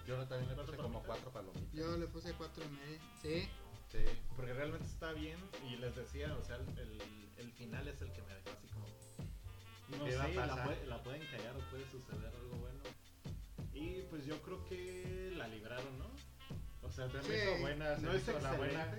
[0.07, 1.71] Yo también le ¿Cuatro puse como cuatro palomitas.
[1.73, 2.99] yo le puse cuatro y media.
[3.21, 3.49] Sí,
[3.91, 3.99] Sí.
[4.37, 5.37] Porque realmente está bien
[5.69, 7.01] y les decía, o sea, el, el,
[7.37, 8.87] el final es el que me dejó así como...
[9.97, 10.65] No ¿Qué va a sé, la, pasar?
[10.65, 12.79] puede- la pueden callar o puede suceder algo bueno.
[13.73, 16.05] Y pues yo creo que la libraron, ¿no?
[16.83, 17.27] O sea, Se Sí.
[17.29, 18.91] me hizo buena, se no me es hizo la buena.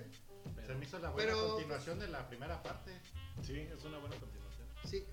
[0.55, 3.01] pero Se me hizo la buena Pero- continuación de la primera parte.
[3.41, 4.67] sí, es una buena continuación.
[4.85, 5.03] sí.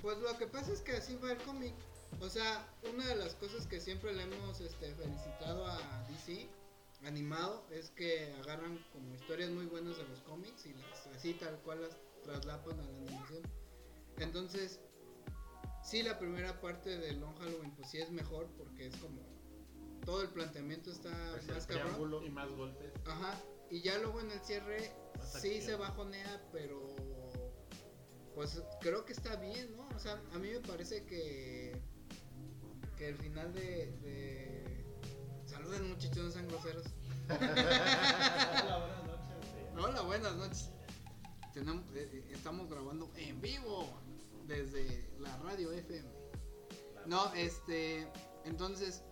[0.00, 1.74] Pues lo que pasa es que así va el cómic.
[2.20, 5.78] O sea, una de las cosas que siempre le hemos este, felicitado a
[6.08, 6.48] DC,
[7.04, 11.56] animado es que agarran como historias muy buenas de los cómics y las así tal
[11.60, 13.42] cual las traslapan a la animación.
[14.18, 14.80] Entonces,
[15.84, 19.22] sí la primera parte de Long Halloween pues sí es mejor porque es como
[20.04, 22.24] todo el planteamiento está Es el más cabrón.
[22.24, 22.92] Y más golpes.
[23.06, 23.38] Ajá,
[23.70, 25.62] y ya luego en el cierre Más sí acción.
[25.62, 26.96] se bajonea, pero
[28.34, 29.88] pues creo que está bien, ¿no?
[29.94, 31.67] O sea, a mí me parece que
[32.98, 34.84] que el final de, de...
[35.46, 36.84] saluden muchachos, no sean groseros.
[37.28, 39.78] Hola, buenas noches.
[39.78, 40.70] Hola, buenas noches.
[41.54, 43.88] Tenemos, eh, eh, estamos grabando en vivo
[44.48, 46.08] desde la radio FM.
[47.06, 48.08] No, este,
[48.44, 49.04] entonces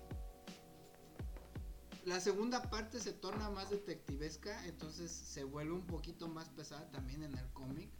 [2.05, 7.23] la segunda parte se torna más detectivesca, entonces se vuelve un poquito más pesada también
[7.23, 7.91] en el cómic.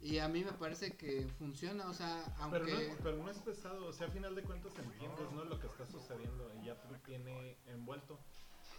[0.00, 3.38] Y a mí me parece que funciona, o sea, aunque Pero no, pero no es
[3.38, 5.44] pesado, o sea, a final de cuentas entiendes, ¿no?
[5.44, 8.18] Lo que está sucediendo y ya te tiene envuelto.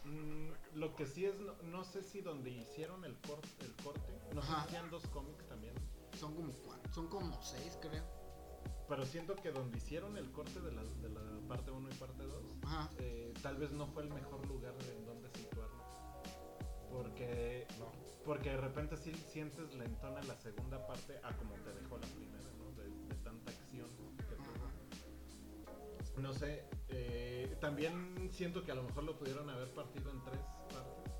[0.06, 4.14] Mm, lo que sí es, no, no sé si donde hicieron el, cor- el corte,
[4.34, 5.74] no sé si hacían dos cómics también,
[6.18, 8.06] son como cuatro, son como seis, creo.
[8.88, 12.24] pero siento que donde hicieron el corte de la, de la parte 1 y parte
[12.24, 12.90] 2, Ajá.
[13.00, 15.04] eh, tal vez no fue el mejor lugar de
[18.30, 22.48] porque de repente sí sientes lentona la segunda parte a como te dejó la primera,
[22.60, 22.72] ¿no?
[22.80, 26.22] De, de tanta acción que tuvo.
[26.22, 30.42] No sé, eh, también siento que a lo mejor lo pudieron haber partido en tres
[30.72, 31.12] partes.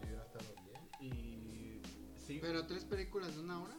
[0.00, 0.88] Y hubiera estado bien.
[1.00, 1.82] Y
[2.20, 3.74] sí, Pero tres películas de una hora,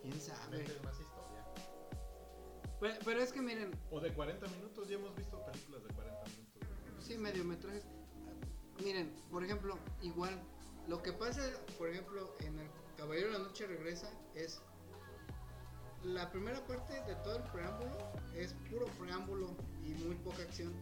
[0.00, 0.64] quién sabe.
[0.82, 1.44] Más historia.
[2.80, 6.24] Pero, pero es que miren, o de 40 minutos, ya hemos visto películas de 40
[6.24, 7.04] minutos.
[7.04, 7.97] Sí, mediometrajes.
[8.82, 10.40] Miren, por ejemplo, igual,
[10.88, 11.42] lo que pasa,
[11.76, 14.60] por ejemplo, en el Caballero de la Noche Regresa es
[16.04, 19.48] la primera parte de todo el preámbulo es puro preámbulo
[19.84, 20.72] y muy poca acción.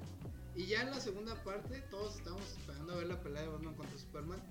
[0.55, 3.75] Y ya en la segunda parte todos estamos esperando a ver la pelea de Batman
[3.75, 4.43] contra Superman.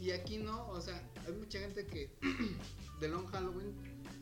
[0.00, 2.10] Y aquí no, o sea, hay mucha gente que
[3.00, 3.74] de Long Halloween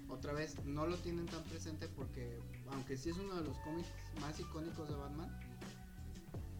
[0.08, 3.88] otra vez no lo tienen tan presente porque aunque sí es uno de los cómics
[4.20, 5.40] más icónicos de Batman,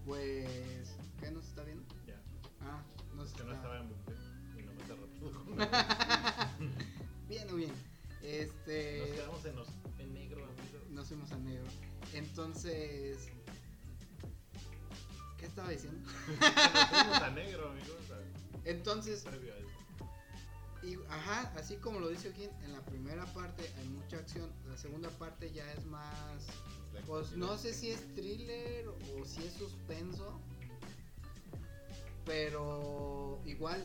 [0.05, 1.85] pues ¿qué nos está viendo?
[2.07, 2.21] Ya,
[2.61, 2.83] Ah,
[3.15, 4.13] no es que no estaba en buque
[4.59, 5.45] y no me se reprodujo.
[7.29, 7.73] Bien o bien.
[8.23, 10.91] Este Nos quedamos en, los, en negro, amigos.
[10.91, 11.67] nos fuimos a negro.
[12.15, 13.29] Entonces
[15.39, 16.09] ¿Qué estaba diciendo?
[16.41, 17.91] Nos fuimos a negro, amigos.
[18.65, 19.69] Entonces, Previo a eso.
[20.83, 24.77] y, ajá, así como lo dice Joaquín, en la primera parte hay mucha acción, la
[24.77, 26.47] segunda parte ya es más
[27.07, 30.41] Pues no sé si es thriller o si es suspenso.
[32.29, 33.85] Pero igual,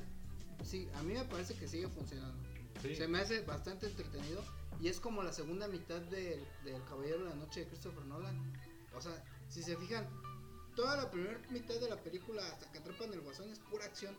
[0.64, 2.38] sí, a mí me parece que sigue funcionando.
[2.82, 4.44] Sí, Se me hace bastante entretenido.
[4.82, 8.38] Y es como la segunda mitad del, del Caballero de la Noche de Christopher Nolan.
[8.94, 10.06] O sea, si se fijan,
[10.76, 14.14] toda la primera mitad de la película hasta que atrapan el guasón es pura acción.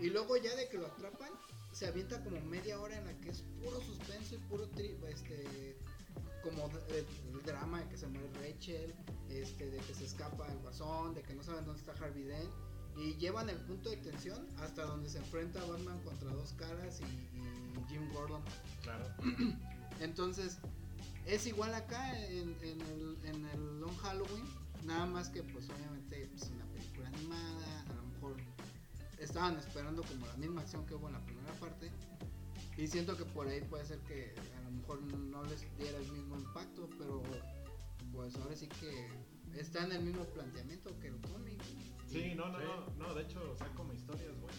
[0.00, 1.30] Y luego ya de que lo atrapan,
[1.70, 5.76] se avienta como media hora en la que es puro suspenso y puro tri este
[6.42, 8.94] como el drama de que se muere Rachel,
[9.28, 12.50] este de que se escapa el guasón, de que no saben dónde está Harvey Dent
[12.98, 17.38] y llevan el punto de tensión hasta donde se enfrenta Batman contra dos caras y,
[17.38, 18.42] y Jim Gordon.
[18.82, 19.04] Claro.
[20.00, 20.58] Entonces,
[21.26, 24.44] es igual acá en, en el, en el Long Halloween,
[24.84, 28.36] nada más que pues obviamente pues, una película animada, a lo mejor
[29.18, 31.90] estaban esperando como la misma acción que hubo en la primera parte.
[32.76, 36.12] Y siento que por ahí puede ser que a lo mejor no les diera el
[36.12, 37.22] mismo impacto, pero
[38.12, 39.08] pues ahora sí que
[39.58, 41.60] está en el mismo planteamiento que el cómic.
[42.10, 44.58] Sí, no, no, no, no, de hecho, o sea, como historia es buena.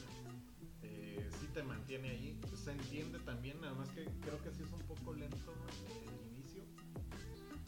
[0.84, 2.40] Eh, sí te mantiene ahí.
[2.56, 5.54] Se entiende también, nada más que creo que sí es un poco lento
[5.88, 6.64] el inicio.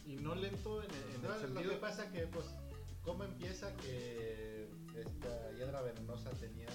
[0.06, 1.72] Y no lento en, el- en No, el lo sentido.
[1.72, 2.46] que pasa que, pues,
[3.04, 6.68] ¿cómo empieza que esta hiedra venenosa tenía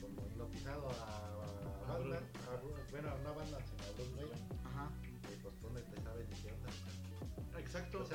[0.00, 2.08] como hipnotizado a, a A Batman?
[2.08, 2.50] Bruce.
[2.50, 4.42] A Bruce- bueno, no a Batman, sino a Bruce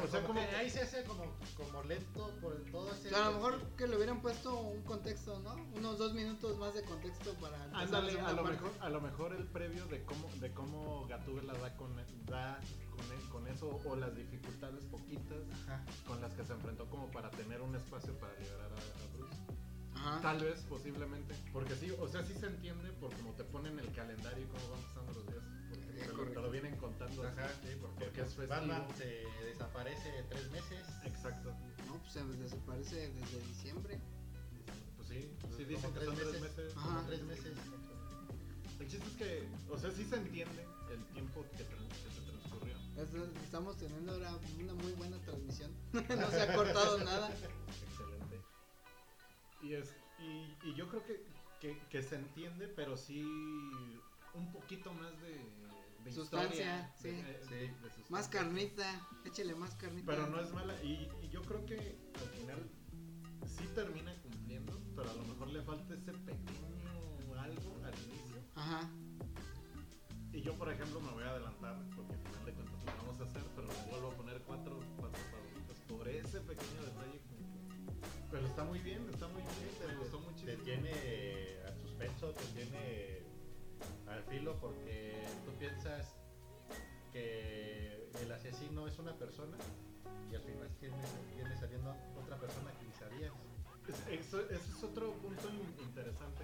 [0.05, 0.17] Exacto.
[0.17, 1.25] O sea, como, que ahí se hace como,
[1.55, 3.07] como lento por todo ese...
[3.07, 5.55] O sea, a lo mejor que le hubieran puesto un contexto, ¿no?
[5.75, 8.51] Unos dos minutos más de contexto para Ándale, a lo, parte.
[8.51, 11.95] mejor, a lo mejor el previo de cómo, de cómo Gatúbela da con,
[12.25, 12.59] da
[12.91, 15.83] con, e- con eso o las dificultades poquitas Ajá.
[16.07, 19.37] con las que se enfrentó como para tener un espacio para liberar a, a Bruce.
[19.95, 20.21] Ajá.
[20.21, 21.35] Tal vez, posiblemente.
[21.51, 24.69] Porque sí, o sea, sí se entiende por cómo te ponen el calendario y cómo
[24.71, 25.43] van pasando los días.
[25.99, 26.39] Te, lo, correcto.
[26.39, 27.23] te lo vienen contando.
[27.23, 27.37] así.
[27.39, 28.49] Ajá, sí, porque, Porque es pues, festivo.
[28.49, 29.05] Batman se
[29.45, 30.85] desaparece tres meses.
[31.05, 31.55] Exacto.
[31.87, 33.99] No, pues se desaparece desde diciembre.
[34.97, 36.77] Pues sí, Pues, sí como dicen que tres son tres meses.
[36.77, 36.87] Ajá.
[36.87, 37.57] Como tres meses.
[38.79, 42.75] El chiste es que, o sea, sí se entiende el tiempo que, se transcurrió.
[42.97, 45.71] Es- Estamos teniendo ahora una muy buena transmisión.
[45.93, 47.29] no se ha cortado nada.
[49.61, 51.21] Y, es, y, y yo creo que,
[51.59, 53.21] que, que se entiende, pero sí
[54.33, 55.35] un poquito más de,
[56.09, 57.07] de Sustancia, historia, sí.
[57.09, 57.49] de- de- Sí.
[57.55, 58.05] de sustancia.
[58.09, 60.05] Más carnita, échale más carnita.
[60.07, 60.73] Pero no es mala.
[60.83, 62.69] Y, y yo creo que al final
[63.45, 68.37] sí termina cumpliendo, pero a lo mejor le falta ese pequeño algo al inicio.
[68.55, 68.89] Ajá.
[70.33, 73.21] Y yo, por ejemplo, me voy a adelantar, porque al final de cuentas lo vamos
[73.21, 77.19] a hacer, pero le vuelvo a poner cuatro, cuatro favoritos por ese pequeño detalle.
[77.27, 80.63] como que- Pero está muy bien, está muy bien, me gustó Te muchísimo.
[80.63, 80.91] tiene
[81.65, 83.18] al suspenso, te tiene
[84.19, 86.15] al filo porque tú piensas
[87.11, 89.57] que el asesino es una persona
[90.31, 90.69] y al final
[91.35, 93.31] viene saliendo otra persona que ni sabías.
[93.87, 96.43] Es- Eso, es otro punto in- interesante.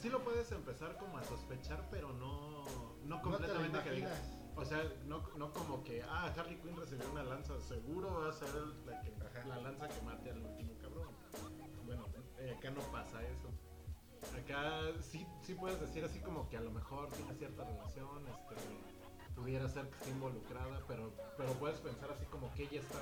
[0.00, 2.64] Sí lo puedes empezar como a sospechar, pero no,
[3.04, 4.08] no completamente no te que lo.
[4.56, 8.32] O sea, no, no como que, ah, Harley Quinn recibió una lanza, seguro va a
[8.32, 8.48] ser
[8.86, 9.12] la, que-
[9.48, 11.08] la lanza que mate al último cabrón.
[11.86, 12.04] Bueno,
[12.38, 13.48] eh, acá no pasa eso.
[14.36, 19.34] Acá sí, sí puedes decir así como que a lo mejor tiene cierta relación, este,
[19.34, 22.98] pudiera ser que esté involucrada, pero, pero puedes pensar así como que ella está,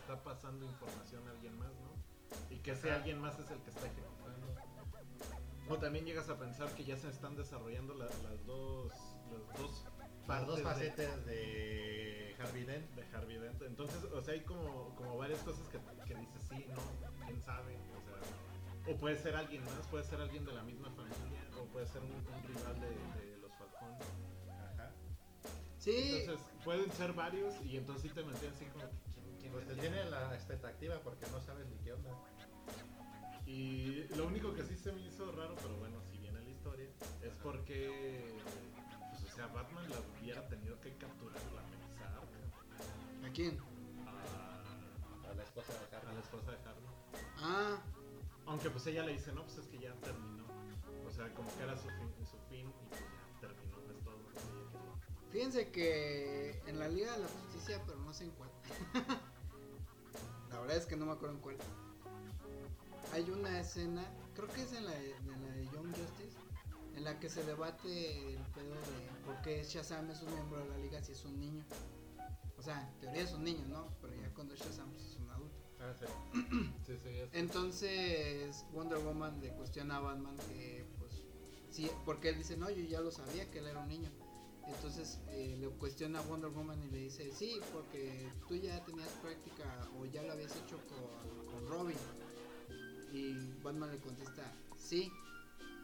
[0.00, 1.96] está pasando información a alguien más, ¿no?
[2.50, 4.46] Y que ese alguien más es el que está ejecutando.
[5.68, 8.92] O también llegas a pensar que ya se están desarrollando la- las dos,
[9.32, 9.84] las dos
[10.28, 12.90] Las dos de- facetas de Harvey Dent.
[12.94, 13.62] de Harvey Dent.
[13.62, 16.76] Entonces, o sea, hay como, como varias cosas que, que dices sí, no,
[17.26, 17.76] quién sabe.
[18.88, 22.02] O puede ser alguien más, puede ser alguien de la misma familia, o puede ser
[22.02, 22.88] un, un rival de,
[23.20, 23.96] de los Falcón.
[24.74, 24.90] Ajá.
[25.78, 28.84] Sí, Entonces, pueden ser varios y entonces sí te metían así como
[29.52, 32.10] Pues es te tiene la expectativa porque no sabes ni qué onda.
[33.46, 36.88] Y lo único que sí se me hizo raro, pero bueno, si viene la historia,
[37.22, 38.34] es porque,
[39.10, 43.58] pues, o sea, Batman la hubiera tenido que capturar la Arkham, ¿a quién?
[44.06, 46.90] a, A la esposa de a la esposa de Harley.
[47.38, 47.78] Ah,
[48.46, 50.44] Aunque pues ella le dice, no, pues es que ya terminó.
[51.06, 54.16] O sea, como que era su fin, su fin y pues ya terminó, es todo
[55.36, 58.50] fíjense que en la Liga de la Justicia, pero no sé en cuál.
[60.50, 61.56] la verdad es que no me acuerdo en cuál.
[63.12, 64.02] Hay una escena,
[64.34, 66.38] creo que es en la de, en la de Young Justice,
[66.94, 70.68] en la que se debate el pedo de por qué Shazam es un miembro de
[70.68, 71.64] la liga si es un niño.
[72.58, 73.88] O sea, en teoría es un niño, ¿no?
[74.00, 75.15] Pero ya cuando Shazam pues, es adulto.
[75.80, 76.06] Ah, sí.
[76.86, 81.12] Sí, sí, es- Entonces Wonder Woman le cuestiona a Batman que pues
[81.70, 84.10] sí, porque él dice, no, yo ya lo sabía que él era un niño.
[84.66, 89.14] Entonces eh, le cuestiona a Wonder Woman y le dice, sí, porque tú ya tenías
[89.14, 91.98] práctica o ya lo habías hecho con, con Robin.
[93.12, 94.42] Y Batman le contesta,
[94.76, 95.12] sí,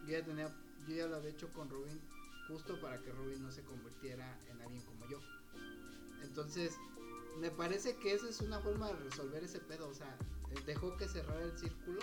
[0.06, 0.48] yo ya, tenía,
[0.86, 2.00] yo ya lo había hecho con Robin
[2.48, 5.18] justo para que Robin no se convirtiera en alguien como yo.
[6.22, 6.80] Entonces,
[7.38, 9.88] me parece que esa es una forma de resolver ese pedo.
[9.88, 10.16] O sea,
[10.50, 12.00] eh, dejó que cerrara el círculo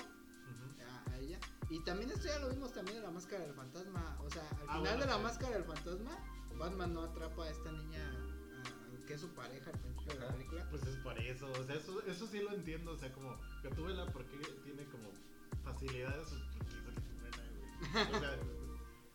[0.88, 1.40] a, a ella.
[1.70, 4.18] Y también esto ya lo vimos también en la máscara del fantasma.
[4.24, 5.22] O sea, al Ah, final bueno, de la sí.
[5.24, 6.18] máscara del fantasma,
[6.58, 10.32] Batman no atrapa a esta niña a- que es su pareja al principio de la
[10.34, 10.68] película.
[10.70, 13.70] Pues es por eso, o sea, eso, eso sí lo entiendo, o sea, como que
[13.70, 15.10] tuve la porque tiene como
[15.64, 18.16] facilidades, pues, porque hizo que güey.
[18.16, 18.40] O sea,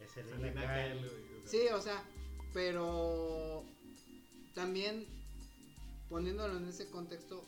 [0.00, 0.98] Es el o sea.
[1.44, 2.02] Sí, o sea,
[2.52, 3.64] pero
[4.54, 5.06] también
[6.14, 7.44] poniéndolo en ese contexto,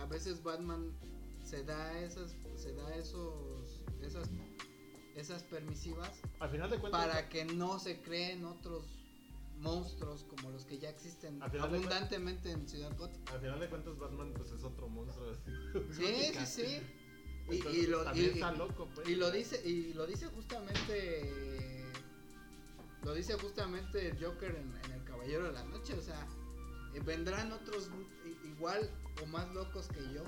[0.00, 0.90] a veces Batman
[1.44, 4.28] se da esas, se da esos, esas,
[5.14, 8.82] esas permisivas Al final de cuentas, para que no se creen otros
[9.60, 13.32] monstruos como los que ya existen abundantemente en Ciudad Gótica.
[13.34, 15.92] al final de cuentas Batman pues es otro monstruo así.
[15.92, 16.82] Sí, sí, sí.
[17.48, 19.08] Y, Entonces, y lo, y- está loco, pues.
[19.08, 21.84] y lo dice y lo dice justamente
[23.04, 26.26] lo dice justamente el Joker en, en el Caballero de la Noche, o sea,
[26.98, 27.88] vendrán otros
[28.44, 28.90] igual
[29.22, 30.24] o más locos que yo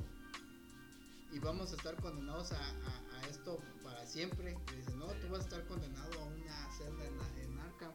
[1.32, 4.52] y vamos a estar condenados a, a- a esto para siempre.
[4.52, 7.92] Y no, tú vas a estar condenado a una celda en, en Arkham.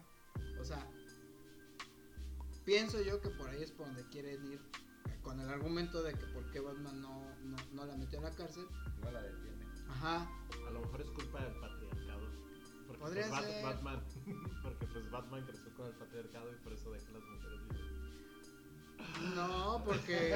[0.60, 0.86] O sea,
[2.64, 4.60] pienso yo que por ahí es por donde quieren ir
[5.22, 8.30] con el argumento de que por qué Batman no, no, no la metió a la
[8.32, 8.66] cárcel.
[9.02, 9.64] No la detiene.
[9.88, 10.28] Ajá,
[10.66, 12.28] A lo mejor es culpa del patriarcado.
[12.86, 13.64] Porque Podría pues, Bat- ser.
[13.64, 14.04] Batman,
[14.62, 17.97] porque pues Batman creció con el patriarcado y por eso deja a las mujeres libres.
[19.34, 20.34] No, porque.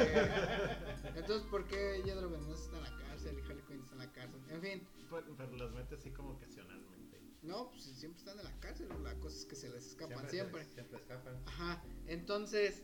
[1.14, 4.12] Entonces, ¿por qué Yadro Venenoso está en la cárcel y Harley Quinn está en la
[4.12, 4.40] cárcel?
[4.48, 7.20] En fin, Pero, pero las mete así como ocasionalmente.
[7.42, 8.88] no, pues siempre están en la cárcel.
[9.02, 10.64] La cosa es que se les escapan siempre.
[10.64, 11.42] se- Siempre escapan.
[11.46, 12.82] Ajá, entonces,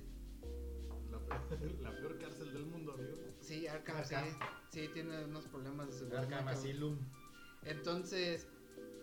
[1.10, 3.16] La, peor- la peor cárcel del mundo, amigo.
[3.40, 4.38] sí, Arkham, sí, Arkham.
[4.70, 6.24] sí tiene unos problemas de seguridad.
[6.24, 6.48] Arkham.
[6.48, 6.98] Asylum.
[7.64, 8.46] Entonces,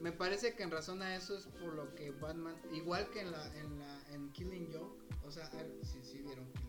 [0.02, 3.32] me parece que en razón a eso es por lo que Batman, igual que en
[3.32, 5.50] la en la en Killing Joke, o sea,
[5.84, 6.64] si sí, vieron Sí, ¿no?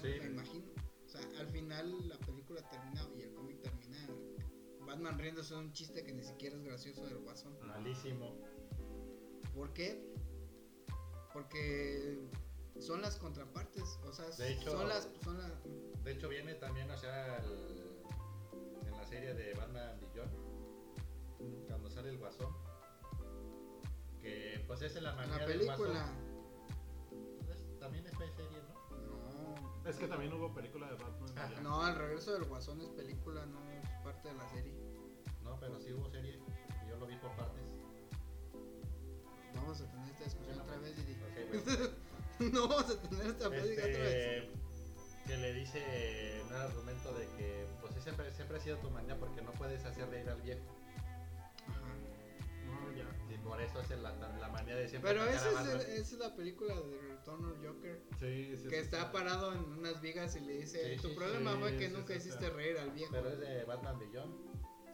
[0.00, 0.20] Sí.
[0.20, 0.64] me imagino.
[1.06, 4.08] O sea, al final la película termina y el cómic termina
[4.80, 7.56] Batman riéndose de un chiste que ni siquiera es gracioso del guasón.
[7.66, 8.36] Malísimo.
[9.54, 10.02] ¿Por qué?
[11.32, 12.18] Porque
[12.78, 15.52] son las contrapartes, o sea, De hecho- son las, son las,
[16.04, 17.92] De hecho, viene también, o sea, el-
[18.86, 22.52] en la serie de Batman Beyond, cuando sale el guasón,
[24.20, 25.88] que pues es en la en manera la del película.
[25.88, 27.48] guasón.
[27.50, 28.71] Es- también es serie, ¿no?
[29.86, 31.34] Es que también hubo película de Batman.
[31.34, 31.60] Ya.
[31.60, 34.72] no, el regreso del guasón es película, no es parte de la serie.
[35.42, 36.38] No, pero sí hubo serie.
[36.84, 37.62] y Yo lo vi por partes.
[39.54, 41.16] Vamos a tener esta discusión otra vez, Didi.
[42.52, 44.44] No vamos a tener esta plática otra vez.
[44.44, 44.50] Este,
[45.26, 48.90] que le dice en un argumento de que pues sí, siempre, siempre ha sido tu
[48.90, 50.62] manía porque no puedes hacer reír al viejo.
[53.52, 55.10] Por eso es la, la manía de siempre.
[55.12, 55.74] Pero esa es, Batman.
[55.74, 58.02] el- esa es la película de Return of Joker.
[58.18, 58.62] Sí, sí.
[58.62, 59.08] Que sí, está sí.
[59.12, 61.92] parado en unas vigas y le dice, Sí, tu sí, problema sí, fue que sí,
[61.92, 62.50] nunca sí, hiciste sí.
[62.50, 63.12] reír al viejo.
[63.12, 64.34] Pero es de Batman Beyond.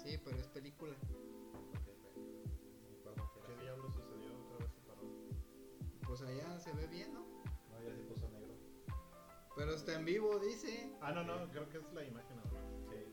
[0.03, 0.93] Sí, pero es película.
[0.93, 2.41] Ok, bueno.
[3.05, 4.75] ¿Cuándo ¿Qué diablo sucedió otra vez?
[4.75, 5.03] se paró?
[6.05, 7.21] Pues allá se ve bien, ¿no?
[7.21, 8.55] No, ya se puso negro.
[9.57, 10.93] Pero está en vivo, dice.
[11.01, 12.61] Ah, no, no, creo que es la imagen ahora.
[12.91, 13.13] Sí.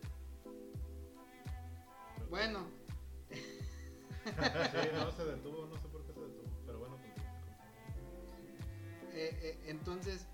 [2.32, 2.68] Bueno,
[4.26, 6.50] Sí, no se detuvo, no sé por qué se detuvo.
[6.66, 7.32] Pero bueno, continúa.
[9.14, 10.28] eh, eh, entonces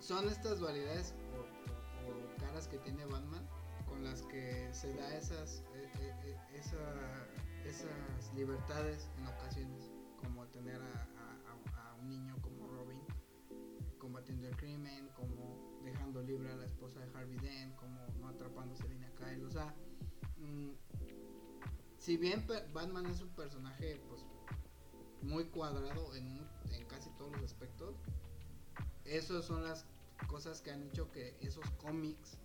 [0.00, 3.46] son estas dualidades o, o- o caras que tiene Batman
[3.86, 5.90] con las que se da esas eh,
[6.24, 7.26] eh, esa-
[7.64, 9.90] esas libertades en ocasiones
[10.22, 13.00] como tener a, a- a- a un niño como Robin
[13.98, 18.74] combatiendo el crimen como dejando libre a la esposa de Harvey Dent como no atrapando
[18.74, 19.74] a Selina Kyle o sea
[20.38, 20.70] mm,
[22.10, 24.20] si bien Batman es un personaje pues
[25.22, 27.94] muy cuadrado en, en casi todos los aspectos.
[29.04, 29.86] Esas son las
[30.26, 32.36] cosas que han hecho que esos cómics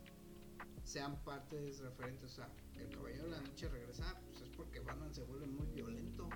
[0.84, 2.34] sean partes referentes.
[2.34, 5.66] O sea, el Caballero de la Noche regresa, pues es porque Batman se vuelve muy
[5.74, 6.30] violento.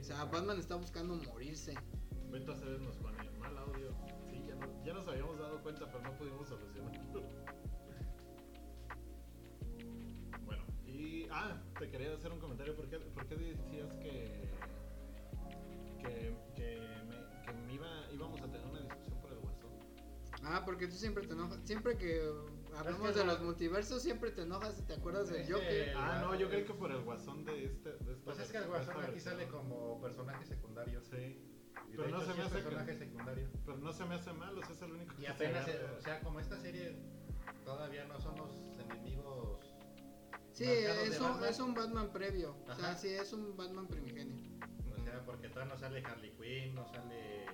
[0.00, 1.74] O sea, Batman está buscando morirse.
[2.30, 3.90] Beto Aceves nos pone mal audio.
[4.30, 5.53] Sí, ya, no- ya nos habíamos dado
[20.54, 21.58] Ah, porque tú siempre te enojas.
[21.64, 22.22] Siempre que
[22.76, 25.88] hablamos que de no- los multiversos, siempre te enojas y te acuerdas del Joker.
[25.88, 27.90] El Ah, no, yo creí es- que por el guasón de este.
[27.90, 31.00] De esta Pues es que el guasón aquí sale como personaje secundario.
[31.02, 31.50] Sí,
[31.92, 33.48] Y Pero no hecho se me hace que- personaje secundario.
[33.66, 35.70] pero no se me hace mal, o sea, es el único Y que apenas, se
[35.72, 35.98] eh, agarra.
[35.98, 36.96] o sea, como esta serie
[37.64, 39.60] todavía no son los enemigos.
[40.52, 41.48] Sí, es un, Batman.
[41.50, 42.56] es un Batman previo.
[42.68, 44.36] O sea, sí, es un Batman primigenio.
[44.96, 47.46] O sea, porque todavía no sale Harley Quinn, no sale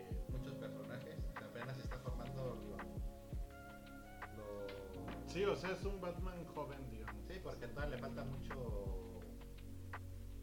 [5.32, 7.22] Sí, o sea, es un Batman joven, digamos.
[7.28, 9.20] Sí, porque todavía le falta mucho.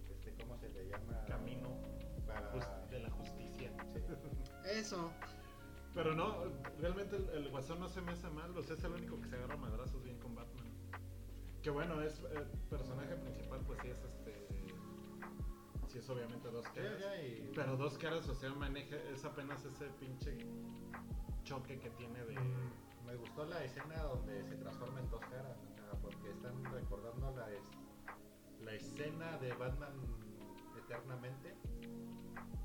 [0.09, 1.25] Este, ¿Cómo se le llama?
[1.27, 1.69] Camino
[2.25, 2.51] Para.
[2.53, 3.71] Jus- de la justicia.
[3.93, 3.99] Sí.
[4.71, 5.11] Eso.
[5.93, 6.43] Pero no,
[6.79, 9.27] realmente el, el guasón no se me hace mal, o sea, es el único que
[9.29, 10.67] se agarra madrazos bien con Batman.
[11.63, 14.47] Que bueno, es el personaje principal, pues sí es este.
[15.88, 17.01] Sí es obviamente dos caras.
[17.25, 20.38] y- Pero dos caras, o sea, maneja, es apenas ese pinche
[21.43, 22.35] choque que tiene de.
[23.08, 25.58] Me gustó la escena donde se transforma en dos caras,
[26.01, 29.93] porque están recordando la, es- la escena de Batman
[30.78, 31.55] eternamente,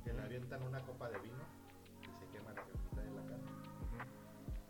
[0.04, 1.42] que le avientan una copa de vino
[2.02, 3.42] y se quema la mitad de la cara.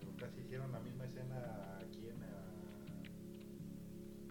[0.02, 0.16] Ujú.
[0.18, 2.46] Casi hicieron la misma escena aquí en, la-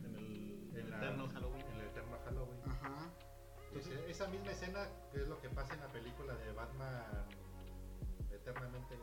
[0.05, 1.65] En el, en el la- eterno Halloween.
[1.67, 2.61] en el eterno Halloween.
[2.65, 3.09] Ajá.
[3.67, 7.25] Entonces, esa misma escena que es lo que pasa en la película de Batman
[8.31, 8.95] eternamente.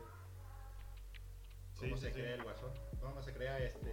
[1.79, 2.19] ¿Cómo Sí, se sí, sí.
[2.21, 2.71] crea el guasón?
[2.99, 3.89] ¿Cómo se crea este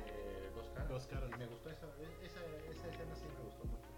[0.55, 0.89] dos caras?
[0.89, 1.30] Dos caras.
[1.34, 3.89] Y me gustó eso, e- esa, esa escena sí me gustó mucho.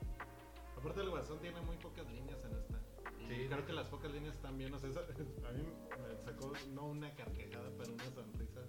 [0.77, 2.79] Aparte el guasón tiene muy pocas líneas en esta.
[3.21, 3.49] Y Sí.
[3.49, 4.73] creo que las pocas líneas están bien.
[4.75, 5.01] O sea, esa-
[5.49, 8.61] a mí me sacó no una carcajada, pero una sonrisa.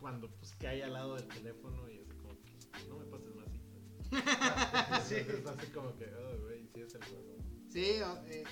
[0.00, 3.46] Cuando pues cae al lado del teléfono y es como que no me pases más
[3.50, 3.66] citas.
[5.08, 5.14] Sí.
[5.16, 7.70] Es así como que, oh, güey, sí es el guasón.
[7.70, 7.84] Sí,
[8.30, 8.44] eh,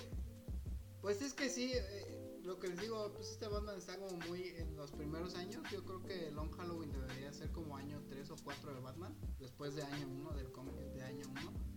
[1.01, 4.49] pues es que sí, eh, lo que les digo, pues este Batman está como muy
[4.49, 5.63] en los primeros años.
[5.73, 9.75] Yo creo que Long Halloween debería ser como año 3 o 4 de Batman, después
[9.75, 11.75] de año 1 del cómic de año 1.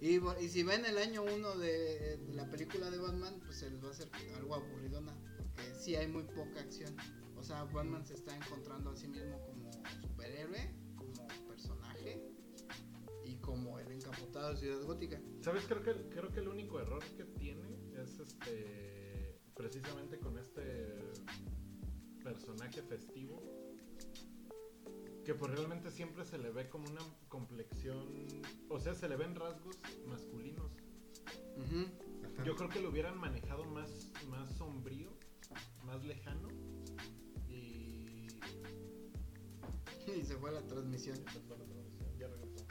[0.00, 3.70] Y, y si ven el año 1 de, de la película de Batman, pues se
[3.70, 6.96] les va a hacer algo aburridona, porque sí hay muy poca acción.
[7.36, 9.70] O sea, Batman se está encontrando a sí mismo como
[10.00, 12.22] superhéroe, como personaje
[13.24, 15.20] y como el encapotado de Ciudad Gótica.
[15.40, 15.64] ¿Sabes?
[15.66, 18.99] Creo que, creo que el único error que tiene es este.
[19.60, 21.12] Precisamente con este
[22.24, 23.42] personaje festivo.
[25.22, 28.08] Que pues realmente siempre se le ve como una complexión,
[28.70, 30.72] o sea, se le ven rasgos masculinos.
[32.42, 35.10] Yo creo que lo hubieran manejado más, más sombrío,
[35.84, 36.48] más lejano.
[37.46, 38.28] Y.
[40.16, 41.18] Y se fue la transmisión.
[42.18, 42.64] Ya regresó.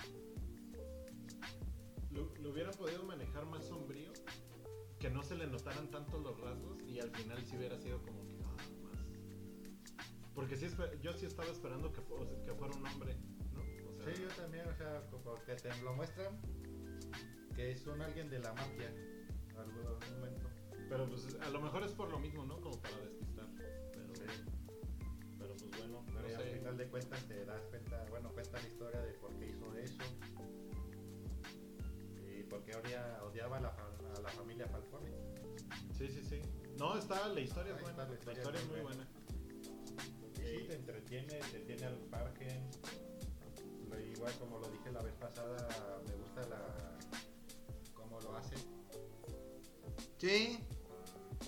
[2.09, 4.08] Lo, lo hubieran podido manejar más sombrío,
[4.99, 8.27] que no se le notaran tanto los rasgos y al final sí hubiera sido como
[8.27, 10.27] que ah, más.
[10.35, 10.67] Porque sí
[11.01, 13.15] yo sí estaba esperando que, o sea, que fuera un hombre,
[13.53, 13.61] ¿no?
[13.89, 16.39] O sea, Sí, yo también, o sea, como que te lo muestran
[17.55, 18.89] que son alguien de la mafia.
[19.57, 20.47] Algún algún momento.
[20.89, 22.59] Pero pues a lo mejor es por lo mismo, ¿no?
[22.61, 23.47] Como para despistar.
[23.91, 24.21] Pero, Sí.
[25.37, 28.67] pero pues bueno, Pero no al final de cuentas te das cuenta, bueno, cuenta la
[28.67, 30.03] historia de por qué hizo eso.
[32.37, 33.88] Y por qué odia- odiaba a la, fa- a
[34.29, 35.09] la familia Falcone.
[35.97, 36.41] Sí, sí, sí.
[36.77, 38.03] No, está, la historia es buena.
[38.03, 39.07] está, La historia es muy buena.
[40.35, 42.61] Y sí, te entretiene, te tiene al parque.
[43.89, 45.67] Lo- Igual como lo dije la vez pasada,
[46.07, 46.97] me gusta la
[47.93, 48.55] cómo lo hace.
[50.17, 50.59] Sí.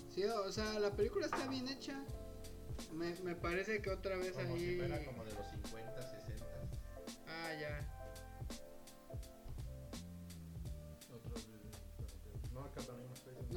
[0.09, 2.03] Sí, o sea, la película está bien hecha.
[2.93, 4.59] Me, me parece que otra vez Como ahí.
[4.71, 6.45] si fuera como de los 50, 60.
[7.27, 8.00] Ah, ya.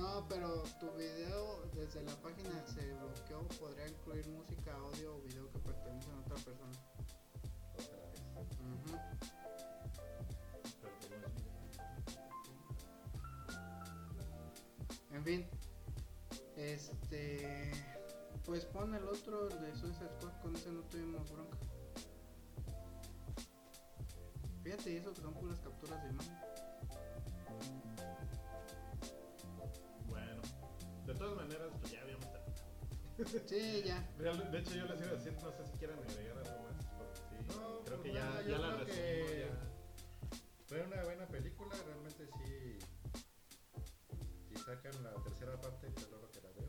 [0.04, 3.48] No, pero tu video desde la página se bloqueó.
[3.58, 6.72] Podría incluir música, audio o video que pertenecen a otra persona.
[8.36, 9.00] Otra vez.
[15.10, 15.46] En fin.
[16.56, 17.72] Este.
[18.44, 20.38] Pues pon el otro, el de Suicide Squad.
[20.42, 21.56] Con ese no tuvimos bronca.
[24.62, 26.36] Fíjate, eso que son puras capturas de imagen.
[31.44, 32.54] Maneras, pues ya habíamos terminado.
[33.46, 34.08] Sí, ya.
[34.18, 36.84] Real- de hecho, yo les iba a decir, no sé si quieren agregar algo más.
[36.96, 39.70] Porque sí, No, creo pues que ya, ya la que- ya.
[40.66, 42.78] Fue una buena película, realmente sí.
[44.48, 46.66] Si sacan la tercera parte, que es lo que la veo.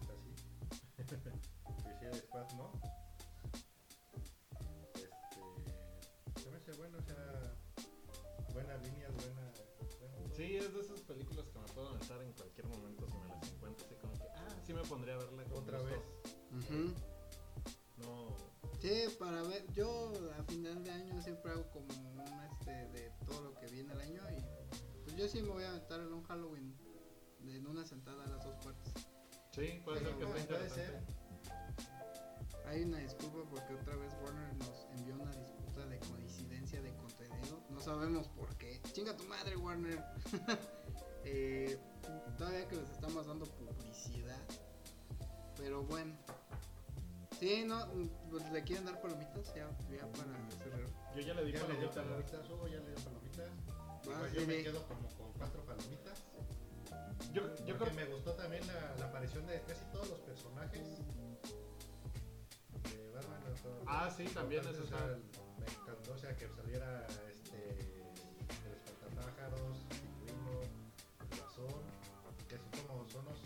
[0.00, 0.34] Es así.
[1.82, 2.72] Suicide Squad no.
[4.94, 5.08] Este.
[6.42, 7.56] Se me hace bueno, o sea.
[8.52, 9.52] Buenas líneas, buena.
[10.36, 13.28] Bueno, Sí, es de esas películas que me puedo aventar en cualquier momento si me
[13.28, 13.86] las encuentro.
[13.86, 15.94] Así como que, ah, sí me pondría a verla con Otra gusto.
[15.94, 16.64] vez.
[16.64, 16.94] Ujú.
[17.98, 18.36] No,
[18.80, 22.20] Sí, para ver, yo a final de año siempre hago como un
[22.52, 25.70] este de todo lo que viene el año y pues yo sí me voy a
[25.70, 26.76] aventar en un Halloween
[27.40, 28.92] en una sentada a las dos partes.
[29.52, 31.15] sí, puede ser que esté puede ser.
[32.66, 37.60] Hay una disculpa porque otra vez Warner nos envió una disputa de coincidencia de contenido.
[37.70, 38.80] No sabemos por qué.
[38.92, 40.02] Chinga tu madre, Warner.
[41.28, 41.76] Eh,
[42.38, 44.38] todavía que les estamos dando publicidad.
[45.56, 46.14] Pero bueno.
[47.40, 47.84] Sí, no,
[48.30, 50.86] pues le quieren dar palomitas ya, ya para cerrar.
[51.16, 53.50] Yo ya le di palomitas, Hugo, ya le dio palomitas.
[54.04, 54.62] Sí, yo me sí.
[54.62, 56.22] quedo como con cuatro palomitas.
[57.32, 61.02] Yo, yo creo me gustó también la, la aparición de casi todos los personajes
[63.86, 65.22] Ah, sí, también eso o sea, está- el-
[65.58, 70.60] Me encantó, o sea, que saliera este, el espantapájaros, Pingüino,
[71.20, 71.82] el Guasón,
[72.48, 73.38] que son como son los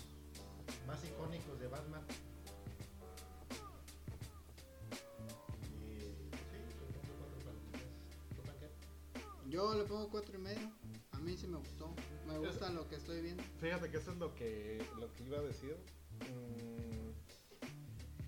[0.87, 2.05] más icónicos de Batman.
[5.63, 7.83] Y sí, le pongo cuatro palomitas.
[8.37, 8.71] ¿Tú, Panque?
[9.49, 10.71] Yo le pongo cuatro y medio.
[11.13, 11.95] A mí sí me gustó.
[12.27, 13.43] Me Es- gusta lo que estoy viendo.
[13.61, 15.77] Fíjate que eso es lo que, lo que iba a decir.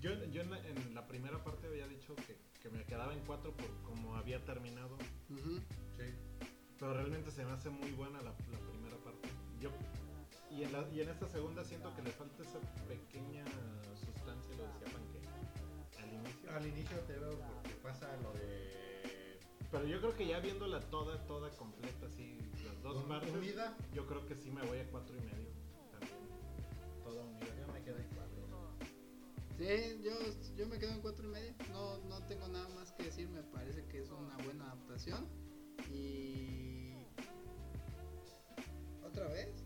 [0.03, 3.21] Yo yo en, la, en la primera parte había dicho que, que me quedaba en
[3.21, 4.97] 4 por como había terminado.
[5.29, 6.03] Sí.
[6.77, 9.29] Pero realmente se me hace muy buena la, la primera parte.
[9.61, 9.69] Yo,
[10.51, 13.45] y, en la, y en esta segunda siento que le falta esa pequeña
[13.95, 15.21] sustancia, lo decía Panque,
[15.97, 16.51] al inicio.
[16.51, 19.39] Al inicio te veo que pasa lo de
[19.71, 23.77] Pero yo creo que ya viéndola toda, toda completa, así, las dos partes, unida.
[23.93, 25.49] yo creo que sí me voy a cuatro y medio
[25.91, 26.19] también.
[27.05, 27.55] Toda unida.
[27.57, 28.12] Yo me quedé cuatro.
[29.63, 30.11] Sí, yo,
[30.57, 31.53] yo me quedo en cuatro y medio.
[31.71, 33.29] No, no tengo nada más que decir.
[33.29, 35.25] Me parece que es una buena adaptación.
[35.89, 36.91] Y.
[39.05, 39.63] ¿Otra vez?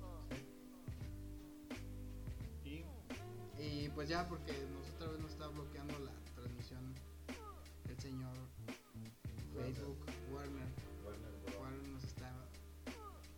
[2.64, 2.84] Y
[3.60, 6.94] Y pues ya, porque nos otra vez nos está bloqueando la transmisión
[7.90, 8.36] el señor
[9.56, 9.98] Facebook,
[10.32, 10.68] Warner.
[11.04, 11.60] Warner.
[11.60, 12.32] Warner nos está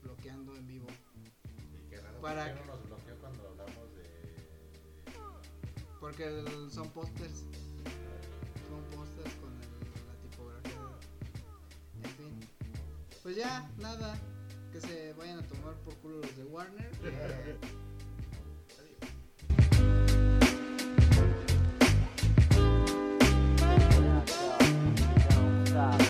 [0.03, 0.87] bloqueando en vivo.
[2.21, 2.68] Para ¿por qué que-
[6.09, 6.25] Porque
[6.71, 7.45] son pósters.
[8.67, 10.81] Son pósters con el- la tipografía.
[12.03, 12.49] En fin.
[13.21, 14.17] Pues ya, nada.
[14.71, 16.91] Que se vayan a tomar por culo los de Warner.